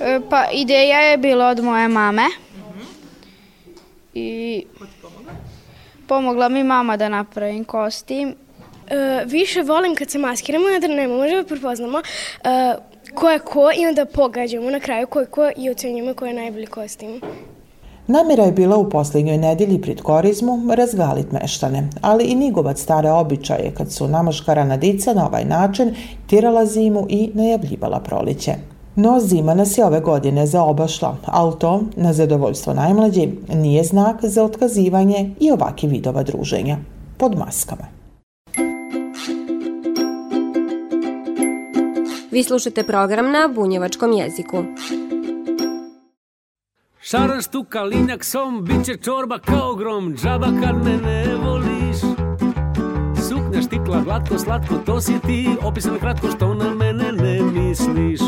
E, 0.00 0.20
pa 0.30 0.44
ideja 0.52 1.00
je 1.00 1.18
bila 1.18 1.48
od 1.48 1.64
moje 1.64 1.88
mame. 1.88 2.26
I 4.14 4.64
pomogla 6.06 6.48
mi 6.48 6.64
mama 6.64 6.96
da 6.96 7.08
napravim 7.08 7.64
kostim. 7.64 8.34
E, 8.88 9.24
više 9.26 9.62
volim 9.62 9.94
kad 9.94 10.10
se 10.10 10.18
maskiramo, 10.18 10.64
da 10.80 10.88
ne 10.88 11.08
možemo 11.08 11.42
da 11.42 11.48
prepoznamo 11.48 11.98
e, 11.98 12.74
ko 13.14 13.30
je 13.30 13.38
ko 13.38 13.70
i 13.76 13.86
onda 13.86 14.04
pogađamo 14.04 14.70
na 14.70 14.80
kraju 14.80 15.06
ko 15.06 15.20
je 15.20 15.26
ko 15.26 15.50
i 15.56 15.70
ocenjujemo 15.70 16.14
ko 16.14 16.26
je 16.26 16.32
najbolji 16.32 16.66
kostim. 16.66 17.20
Namjera 18.08 18.44
je 18.44 18.52
bila 18.52 18.76
u 18.76 18.90
posljednjoj 18.90 19.38
nedelji 19.38 19.80
pred 19.80 20.02
korizmu 20.02 20.74
razgalit 20.74 21.32
meštane, 21.32 21.88
ali 22.00 22.24
i 22.24 22.34
nigovat 22.34 22.78
stare 22.78 23.10
običaje 23.10 23.72
kad 23.76 23.92
su 23.92 24.08
namaškarana 24.08 24.76
dica 24.76 25.14
na 25.14 25.26
ovaj 25.26 25.44
način 25.44 25.94
tirala 26.26 26.66
zimu 26.66 27.06
i 27.08 27.30
najavljivala 27.34 28.00
proliće. 28.00 28.54
No 28.96 29.20
zima 29.20 29.54
nas 29.54 29.78
je 29.78 29.84
ove 29.84 30.00
godine 30.00 30.46
zaobašla, 30.46 31.16
ali 31.24 31.58
to, 31.58 31.82
na 31.96 32.12
zadovoljstvo 32.12 32.74
najmlađi, 32.74 33.28
nije 33.54 33.84
znak 33.84 34.16
za 34.22 34.44
otkazivanje 34.44 35.30
i 35.40 35.50
ovaki 35.50 35.86
vidova 35.86 36.22
druženja. 36.22 36.76
Pod 37.16 37.38
maskama. 37.38 37.84
Vi 42.30 42.42
slušate 42.42 42.82
program 42.82 43.30
na 43.30 43.48
bunjevačkom 43.54 44.12
jeziku. 44.12 44.56
Šaran 47.06 47.42
štuka, 47.42 47.82
linjak 47.82 48.24
som, 48.24 48.64
bit 48.64 48.84
će 48.84 48.96
čorba 48.96 49.38
kao 49.38 49.74
grom, 49.74 50.14
džaba 50.16 50.46
kad 50.46 50.84
me 50.84 50.96
ne 50.96 51.36
voliš. 51.44 51.96
Suknja 53.28 53.62
štikla, 53.62 54.00
glatko, 54.00 54.38
slatko, 54.38 54.74
to 54.86 55.00
si 55.00 55.18
ti, 55.26 55.48
opisano 55.62 55.98
kratko 55.98 56.28
što 56.36 56.54
na 56.54 56.74
mene 56.74 57.12
ne 57.12 57.42
misliš. 57.42 58.20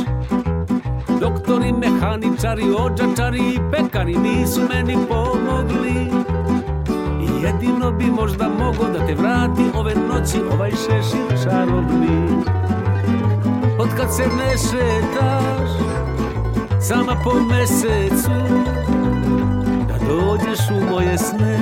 Doktori, 1.20 1.72
mehaničari, 1.72 2.62
ođačari 2.78 3.38
i 3.38 3.58
pekari 3.72 4.16
nisu 4.16 4.60
meni 4.68 4.96
pomogli. 5.08 5.98
I 7.22 7.42
jedino 7.42 7.90
bi 7.90 8.04
možda 8.04 8.48
mogo 8.48 8.84
da 8.84 9.06
te 9.06 9.14
vrati 9.14 9.62
ove 9.74 9.94
noći 9.94 10.38
ovaj 10.52 10.70
šešir 10.70 11.42
čarobni. 11.44 12.44
Od 13.80 13.88
kad 13.96 14.16
se 14.16 14.22
ne 14.22 14.56
šetaš, 14.58 15.70
sama 16.80 17.16
po 17.24 17.34
mesecu 17.40 18.30
Da 19.88 19.94
dođeš 20.06 20.58
u 20.70 20.90
moje 20.90 21.18
sne. 21.18 21.58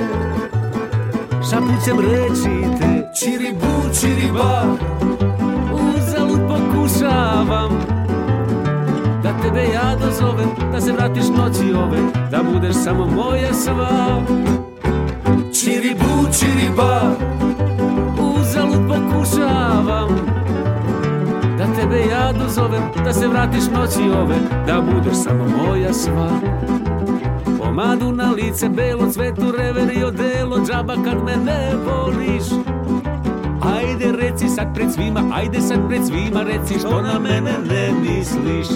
Šapućem 1.51 2.01
reći 2.01 2.79
te 2.81 3.11
Čiribu, 3.21 3.67
čiriba 4.01 4.63
Uzalud 5.73 6.41
pokušavam. 6.49 7.71
Da 9.23 9.33
tebe 9.43 9.65
ja 9.75 9.97
dozovem 9.97 10.49
Da 10.73 10.81
se 10.81 10.93
vratiš 10.93 11.25
noći 11.29 11.73
ove 11.75 11.99
Da 12.31 12.43
budeš 12.53 12.75
samo 12.85 13.07
moja 13.07 13.55
sva. 13.55 14.23
Čiribu, 15.61 16.29
čiriba 16.39 17.01
Uzalud 18.19 18.89
pokušavam 18.89 20.46
tebe 21.87 22.11
ja 22.11 22.33
dozovem, 22.33 22.83
da 23.05 23.13
se 23.13 23.29
vratiš 23.29 23.65
noći 23.73 24.11
ove 24.11 24.37
Da 24.67 24.81
budeš 24.81 25.17
samo 25.17 25.45
moja 25.45 25.93
sva. 25.93 26.31
Pomadu 27.59 28.13
na 28.13 28.31
lice, 28.31 28.69
belo 28.69 29.11
cvetu, 29.11 29.53
rever 29.59 29.97
i 29.97 30.05
odelo 30.05 30.59
Džaba 30.67 30.95
kad 31.05 31.25
me 31.25 31.37
ne 31.37 31.73
voliš. 31.87 32.45
Ajde 33.77 34.13
reci 34.13 34.49
sad 34.49 34.75
pred 34.75 34.93
svima, 34.93 35.21
ajde 35.35 35.61
sad 35.61 35.89
pred 35.89 36.07
svima 36.07 36.43
Reci 36.43 36.79
što 36.79 37.03
na 37.03 37.19
mene 37.19 37.53
ne 37.71 37.93
misliš. 38.01 38.67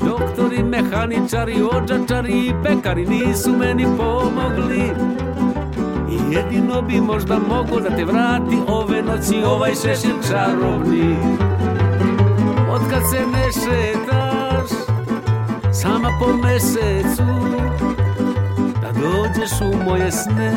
Doktori, 0.00 0.62
mehaničari, 0.62 1.62
ođačari 1.62 2.32
i 2.32 2.52
pekari 2.62 3.06
Nisu 3.06 3.52
meni 3.52 3.84
pomogli. 3.84 4.90
Jedino 6.30 6.82
bi 6.82 7.00
možda 7.00 7.38
mogo 7.48 7.80
da 7.80 7.96
te 7.96 8.04
vrati 8.04 8.56
ove 8.68 9.02
noći 9.02 9.42
ovaj 9.44 9.72
šešir 9.74 10.14
čarobni 10.30 11.16
Od 12.72 12.80
kad 12.90 13.02
se 13.10 13.26
ne 13.26 13.52
šetaš 13.52 14.70
sama 15.72 16.08
po 16.20 16.36
mesecu 16.36 17.22
Da 18.82 18.88
dođeš 18.92 19.50
u 19.60 19.84
moje 19.84 20.12
sne 20.12 20.52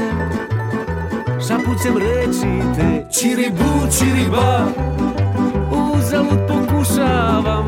Šapućem 1.47 1.97
reći 1.97 2.61
te. 2.75 3.07
Čiribu, 3.19 3.87
čiriba. 3.99 4.65
Uzalud 5.71 6.39
pokušavam 6.47 7.65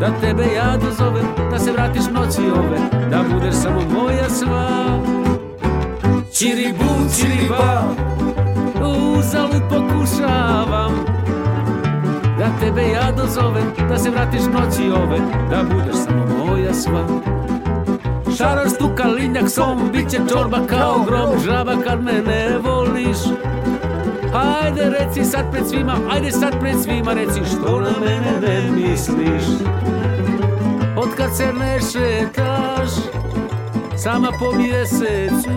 Da 0.00 0.20
tebe 0.20 0.44
ja 0.56 0.76
dozovem 0.76 1.26
Da 1.50 1.58
se 1.58 1.72
vratiš 1.72 2.04
noći 2.12 2.50
ove 2.50 3.08
Da 3.10 3.24
budeš 3.32 3.54
samo 3.54 3.80
moja 3.94 4.30
sva. 4.30 5.00
Čiribu, 6.38 6.84
čiriba. 7.16 7.82
Uzalud 8.82 9.62
pokušavam 9.70 11.17
Da 12.38 12.48
tebe 12.60 12.82
ja 12.82 13.12
dozovem 13.12 13.72
Da 13.88 13.98
se 13.98 14.10
vratiš 14.10 14.40
noći 14.40 14.90
ove 14.90 15.18
Da 15.50 15.62
budeš 15.62 15.96
samo 16.04 16.26
moja 16.46 16.74
sva. 16.74 17.04
Šarar 18.36 18.70
stuka 18.70 19.04
linjak 19.04 19.50
som 19.50 19.90
Biće 19.92 20.18
čorba 20.32 20.58
kao 20.66 21.04
grom 21.06 21.40
Žaba 21.44 21.72
kad 21.84 22.04
me 22.04 22.12
ne 22.12 22.58
voliš. 22.58 23.18
Ajde 24.34 24.90
reci 24.98 25.24
sad 25.24 25.50
pred 25.52 25.68
svima 25.68 25.94
Ajde 26.10 26.32
sad 26.32 26.60
pred 26.60 26.82
svima 26.82 27.12
reci 27.12 27.40
Što 27.44 27.80
na 27.80 27.90
mene 28.00 28.40
ne 28.40 28.70
misliš. 28.70 29.42
Od 30.96 31.08
kad 31.16 31.36
se 31.36 31.52
ne 31.52 31.78
šetaš 31.80 32.90
Sama 33.96 34.28
po 34.38 34.58
mjesecu 34.58 35.50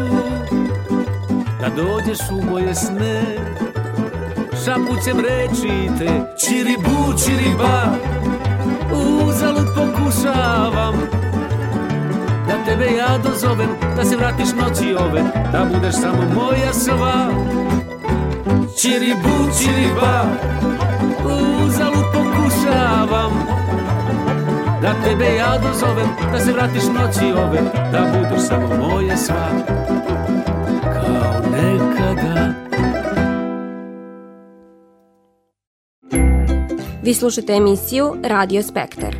Da 1.61 1.69
dođeš 1.75 2.19
u 2.31 2.45
moje 2.51 2.75
sne 2.75 3.50
Šapućem 4.65 5.19
reći 5.19 5.89
te. 5.97 6.09
Čiribu, 6.37 7.13
čiriba 7.25 7.83
Uzalud 8.93 9.67
pokušavam. 9.75 10.95
Da 12.47 12.65
tebe 12.65 12.85
ja 12.97 13.17
dozovem 13.17 13.69
Da 13.95 14.05
se 14.05 14.17
vratiš 14.17 14.47
noći 14.61 14.95
ove 14.95 15.21
Da 15.51 15.65
budeš 15.73 15.95
samo 15.95 16.23
moja 16.35 16.73
sva. 16.73 17.31
Čiribu, 18.81 19.49
čiriba 19.59 20.23
Uzalud 21.65 22.05
pokušavam. 22.13 23.31
Da 24.81 24.93
tebe 25.03 25.35
ja 25.35 25.57
dozovem 25.57 26.07
Da 26.31 26.39
se 26.39 26.53
vratiš 26.53 26.83
noći 26.83 27.31
ove 27.31 27.61
Da 27.91 28.11
budeš 28.17 28.47
samo 28.47 28.67
moja 28.67 29.17
sva 29.17 29.80
Vi 37.11 37.15
slušate 37.15 37.53
emisiju 37.53 38.15
Radio 38.23 38.63
Spektar. 38.63 39.15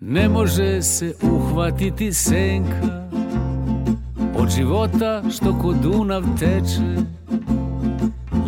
Ne 0.00 0.28
može 0.28 0.82
se 0.82 1.14
uhvatiti 1.22 2.12
senka 2.12 3.08
Od 4.38 4.48
života 4.48 5.22
što 5.36 5.58
ko 5.58 5.72
Dunav 5.72 6.22
teče 6.38 7.02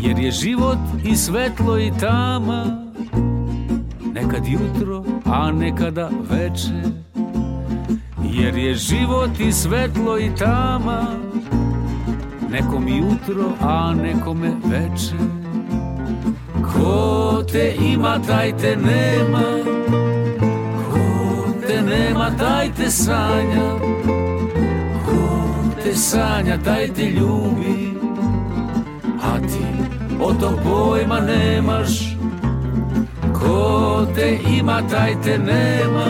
Jer 0.01 0.19
je 0.19 0.31
život 0.31 0.79
i 1.05 1.17
svetlo 1.17 1.79
i 1.79 1.93
tama 2.01 2.65
Nekad 4.15 4.43
jutro, 4.47 5.05
a 5.25 5.53
nekada 5.53 6.11
veče 6.31 6.83
Jer 8.33 8.57
je 8.57 8.75
život 8.75 9.31
i 9.41 9.53
svetlo 9.53 10.19
i 10.19 10.31
tama 10.39 11.07
Nekom 12.51 12.89
jutro, 12.89 13.53
a 13.61 13.95
nekome 13.95 14.53
veče 14.65 15.46
Ko 16.73 17.43
te 17.53 17.75
ima, 17.81 18.21
taj 18.27 18.53
te 18.57 18.77
nema. 18.77 19.43
Ko 20.91 20.99
te 21.67 21.83
nema, 21.83 22.31
taj 22.39 22.71
te 22.77 22.91
sanja 22.91 23.71
Ko 25.07 25.29
te 25.83 25.95
sanja, 25.95 26.59
taj 26.65 26.89
te 26.89 27.03
ljubi. 27.03 27.97
A 29.23 29.39
ti 29.41 29.67
o 30.21 30.33
tom 30.33 30.55
pojma 30.65 31.21
nemaš. 31.21 32.17
Ko 33.33 34.07
te 34.15 34.39
ima, 34.59 34.83
taj 34.91 35.15
te 35.25 35.39
nema. 35.39 36.07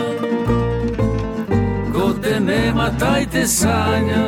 Ko 1.93 2.13
te 2.23 2.39
nema, 2.39 2.89
taj 2.99 3.25
te 3.25 3.47
sanja 3.47 4.25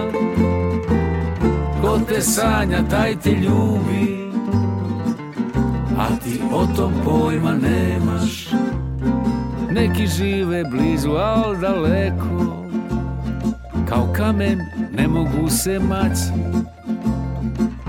Ko 1.82 2.00
te 2.10 2.22
sanja, 2.22 2.84
taj 2.90 3.16
te 3.16 3.32
ljubi 3.32 4.19
a 6.00 6.08
ti 6.24 6.40
o 6.52 6.68
tom 6.76 6.94
pojma 7.04 7.52
nemaš. 7.52 8.50
Neki 9.72 10.08
žive 10.08 10.64
blizu, 10.64 11.12
al 11.12 11.56
daleko. 11.62 12.66
Kao 13.90 14.14
kamen 14.14 14.60
ne 14.94 15.08
mogu 15.08 15.50
se 15.50 15.80
maći. 15.80 16.40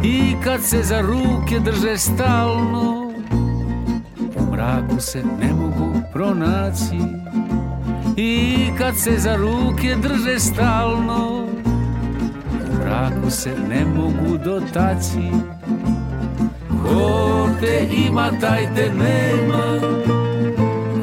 I 0.05 0.35
kad 0.44 0.62
se 0.62 0.83
za 0.83 1.01
ruke 1.01 1.61
drže 1.64 1.96
stalno 1.99 3.12
U 4.37 4.53
mraku 4.53 5.01
se 5.01 5.23
ne 5.40 5.53
mogu 5.53 5.92
pronaći. 6.12 7.01
I 8.16 8.57
kad 8.79 8.96
se 8.96 9.18
za 9.18 9.37
ruke 9.37 9.96
drže 10.03 10.38
stalno 10.38 11.46
U 12.70 12.75
mraku 12.75 13.31
se 13.31 13.51
ne 13.68 13.85
mogu 13.85 14.38
dotaći 14.44 15.60
Ko 16.90 17.48
te 17.61 17.88
ima, 18.07 18.31
taj 18.40 18.66
te 18.74 18.90
nema. 18.90 19.64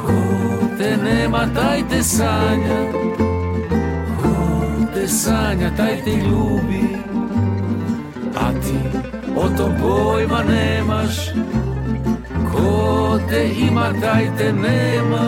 Ko 0.01 0.13
te 0.77 0.97
nema, 0.97 1.47
taj 1.55 1.83
te 1.89 2.03
sanja. 2.03 2.79
Ko 4.21 4.33
te 4.93 5.07
sanja, 5.07 5.69
taj 5.77 5.95
te 6.03 6.11
ljubi. 6.11 6.87
A 8.35 8.51
ti 8.51 8.77
o 9.35 9.49
tom 9.57 9.71
pojma 9.81 10.43
nemaš. 10.43 11.29
Ko 12.51 13.19
te 13.29 13.49
ima, 13.67 13.93
taj 14.01 14.27
te 14.37 14.53
nema. 14.53 15.23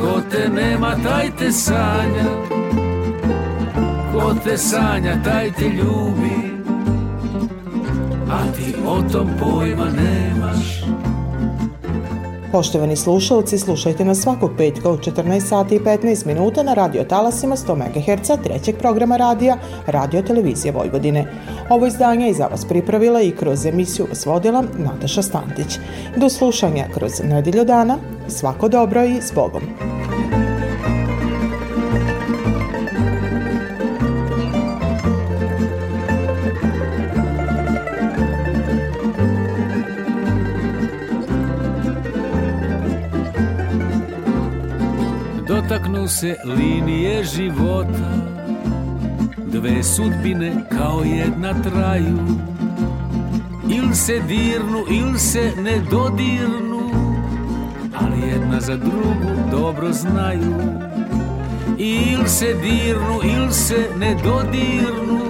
Ko 0.00 0.20
te 0.30 0.48
nema, 0.48 0.94
taj 1.04 1.30
te 1.38 1.52
sanja. 1.52 2.30
Ko 4.12 4.34
te 4.44 4.56
sanja, 4.56 5.22
taj 5.24 5.50
te 5.52 5.68
ljubi 5.68 6.39
a 8.30 8.52
ti 8.56 8.74
o 8.86 9.02
tom 9.12 9.28
pojma 9.40 9.84
nemaš. 9.84 10.84
Poštovani 12.52 12.96
slušalci, 12.96 13.58
slušajte 13.58 14.04
nas 14.04 14.18
svakog 14.18 14.50
petka 14.56 14.90
u 14.90 14.96
14 14.96 15.40
sati 15.40 15.74
i 15.74 15.80
15 15.80 16.26
minuta 16.26 16.62
na 16.62 16.74
radio 16.74 17.04
talasima 17.04 17.56
100 17.56 17.76
MHz 17.76 18.42
trećeg 18.44 18.76
programa 18.78 19.16
radija 19.16 19.56
Radio 19.86 20.22
Televizije 20.22 20.72
Vojvodine. 20.72 21.32
Ovo 21.68 21.86
izdanje 21.86 22.26
je 22.26 22.34
za 22.34 22.46
vas 22.46 22.64
pripravila 22.64 23.22
i 23.22 23.30
kroz 23.30 23.66
emisiju 23.66 24.06
vas 24.08 24.26
vodila 24.26 24.64
Nataša 24.78 25.22
Stantić. 25.22 25.78
Do 26.16 26.28
slušanja 26.28 26.84
kroz 26.94 27.12
nedelju 27.24 27.64
dana, 27.64 27.98
svako 28.28 28.68
dobro 28.68 29.04
i 29.04 29.22
s 29.22 29.32
Bogom. 29.34 29.62
Se 46.10 46.36
linije 46.44 47.24
života 47.24 48.10
Dve 49.36 49.82
sudbine 49.82 50.52
kao 50.70 51.02
jedna 51.04 51.54
traju. 51.62 52.18
Il 53.68 53.94
se 53.94 54.20
dirnu, 54.28 54.84
il 54.90 55.18
se 55.18 55.52
ne 55.62 55.80
dodirnu 55.90 56.80
Ali 58.00 58.20
jedna 58.28 58.60
za 58.60 58.76
drugu 58.76 59.50
dobro 59.50 59.92
znaju. 59.92 60.54
Il 61.78 62.26
se 62.26 62.54
dirnu, 62.62 63.20
il 63.24 63.50
se 63.50 63.88
ne 63.98 64.14
dodirnu 64.24 65.20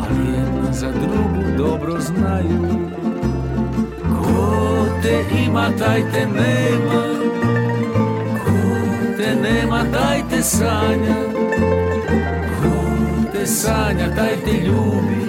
Ali 0.00 0.32
jedna 0.32 0.72
za 0.72 0.90
drugu 0.92 1.56
dobro 1.58 2.00
znaju. 2.00 2.88
Ko 4.18 4.86
te 5.02 5.24
ima, 5.46 5.70
taj 5.78 6.00
te 6.12 6.26
nema 6.26 7.13
nema, 9.44 9.84
taj 9.92 10.22
te 10.30 10.42
sanja. 10.42 11.16
Ko 12.60 12.72
te 13.32 13.46
sanja, 13.46 14.06
taj 14.16 14.36
te 14.44 14.52
ljubi. 14.66 15.24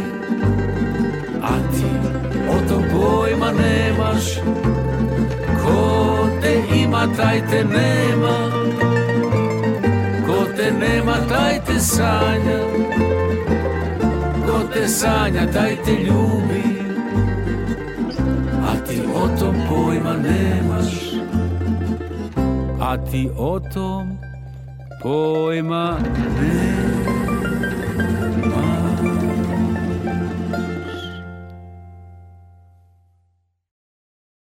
A 1.42 1.54
ti 1.74 1.92
o 2.50 2.58
tom 2.70 2.84
pojma 2.94 3.52
nemaš. 3.52 4.26
Ko 5.64 6.28
te 6.42 6.54
ima, 6.82 7.08
taj 7.18 7.42
te 7.50 7.64
nema. 7.64 8.38
Ko 10.28 10.46
te 10.58 10.72
nema, 10.72 11.16
taj 11.30 11.60
te 11.66 11.80
sanja. 11.80 12.60
Ko 14.46 14.60
te 14.74 14.88
sanja, 14.88 15.46
taj 15.54 15.76
te 15.86 15.92
ljubi. 15.92 16.64
A 18.70 18.76
ti 18.88 19.02
o 19.16 19.28
tom 19.40 19.56
pojma 19.70 20.14
nemaš. 20.14 21.06
A 22.82 22.98
ti 22.98 23.30
o 23.38 23.60
tom 23.76 24.18
pojma 25.04 26.00
nemaš. 26.00 27.35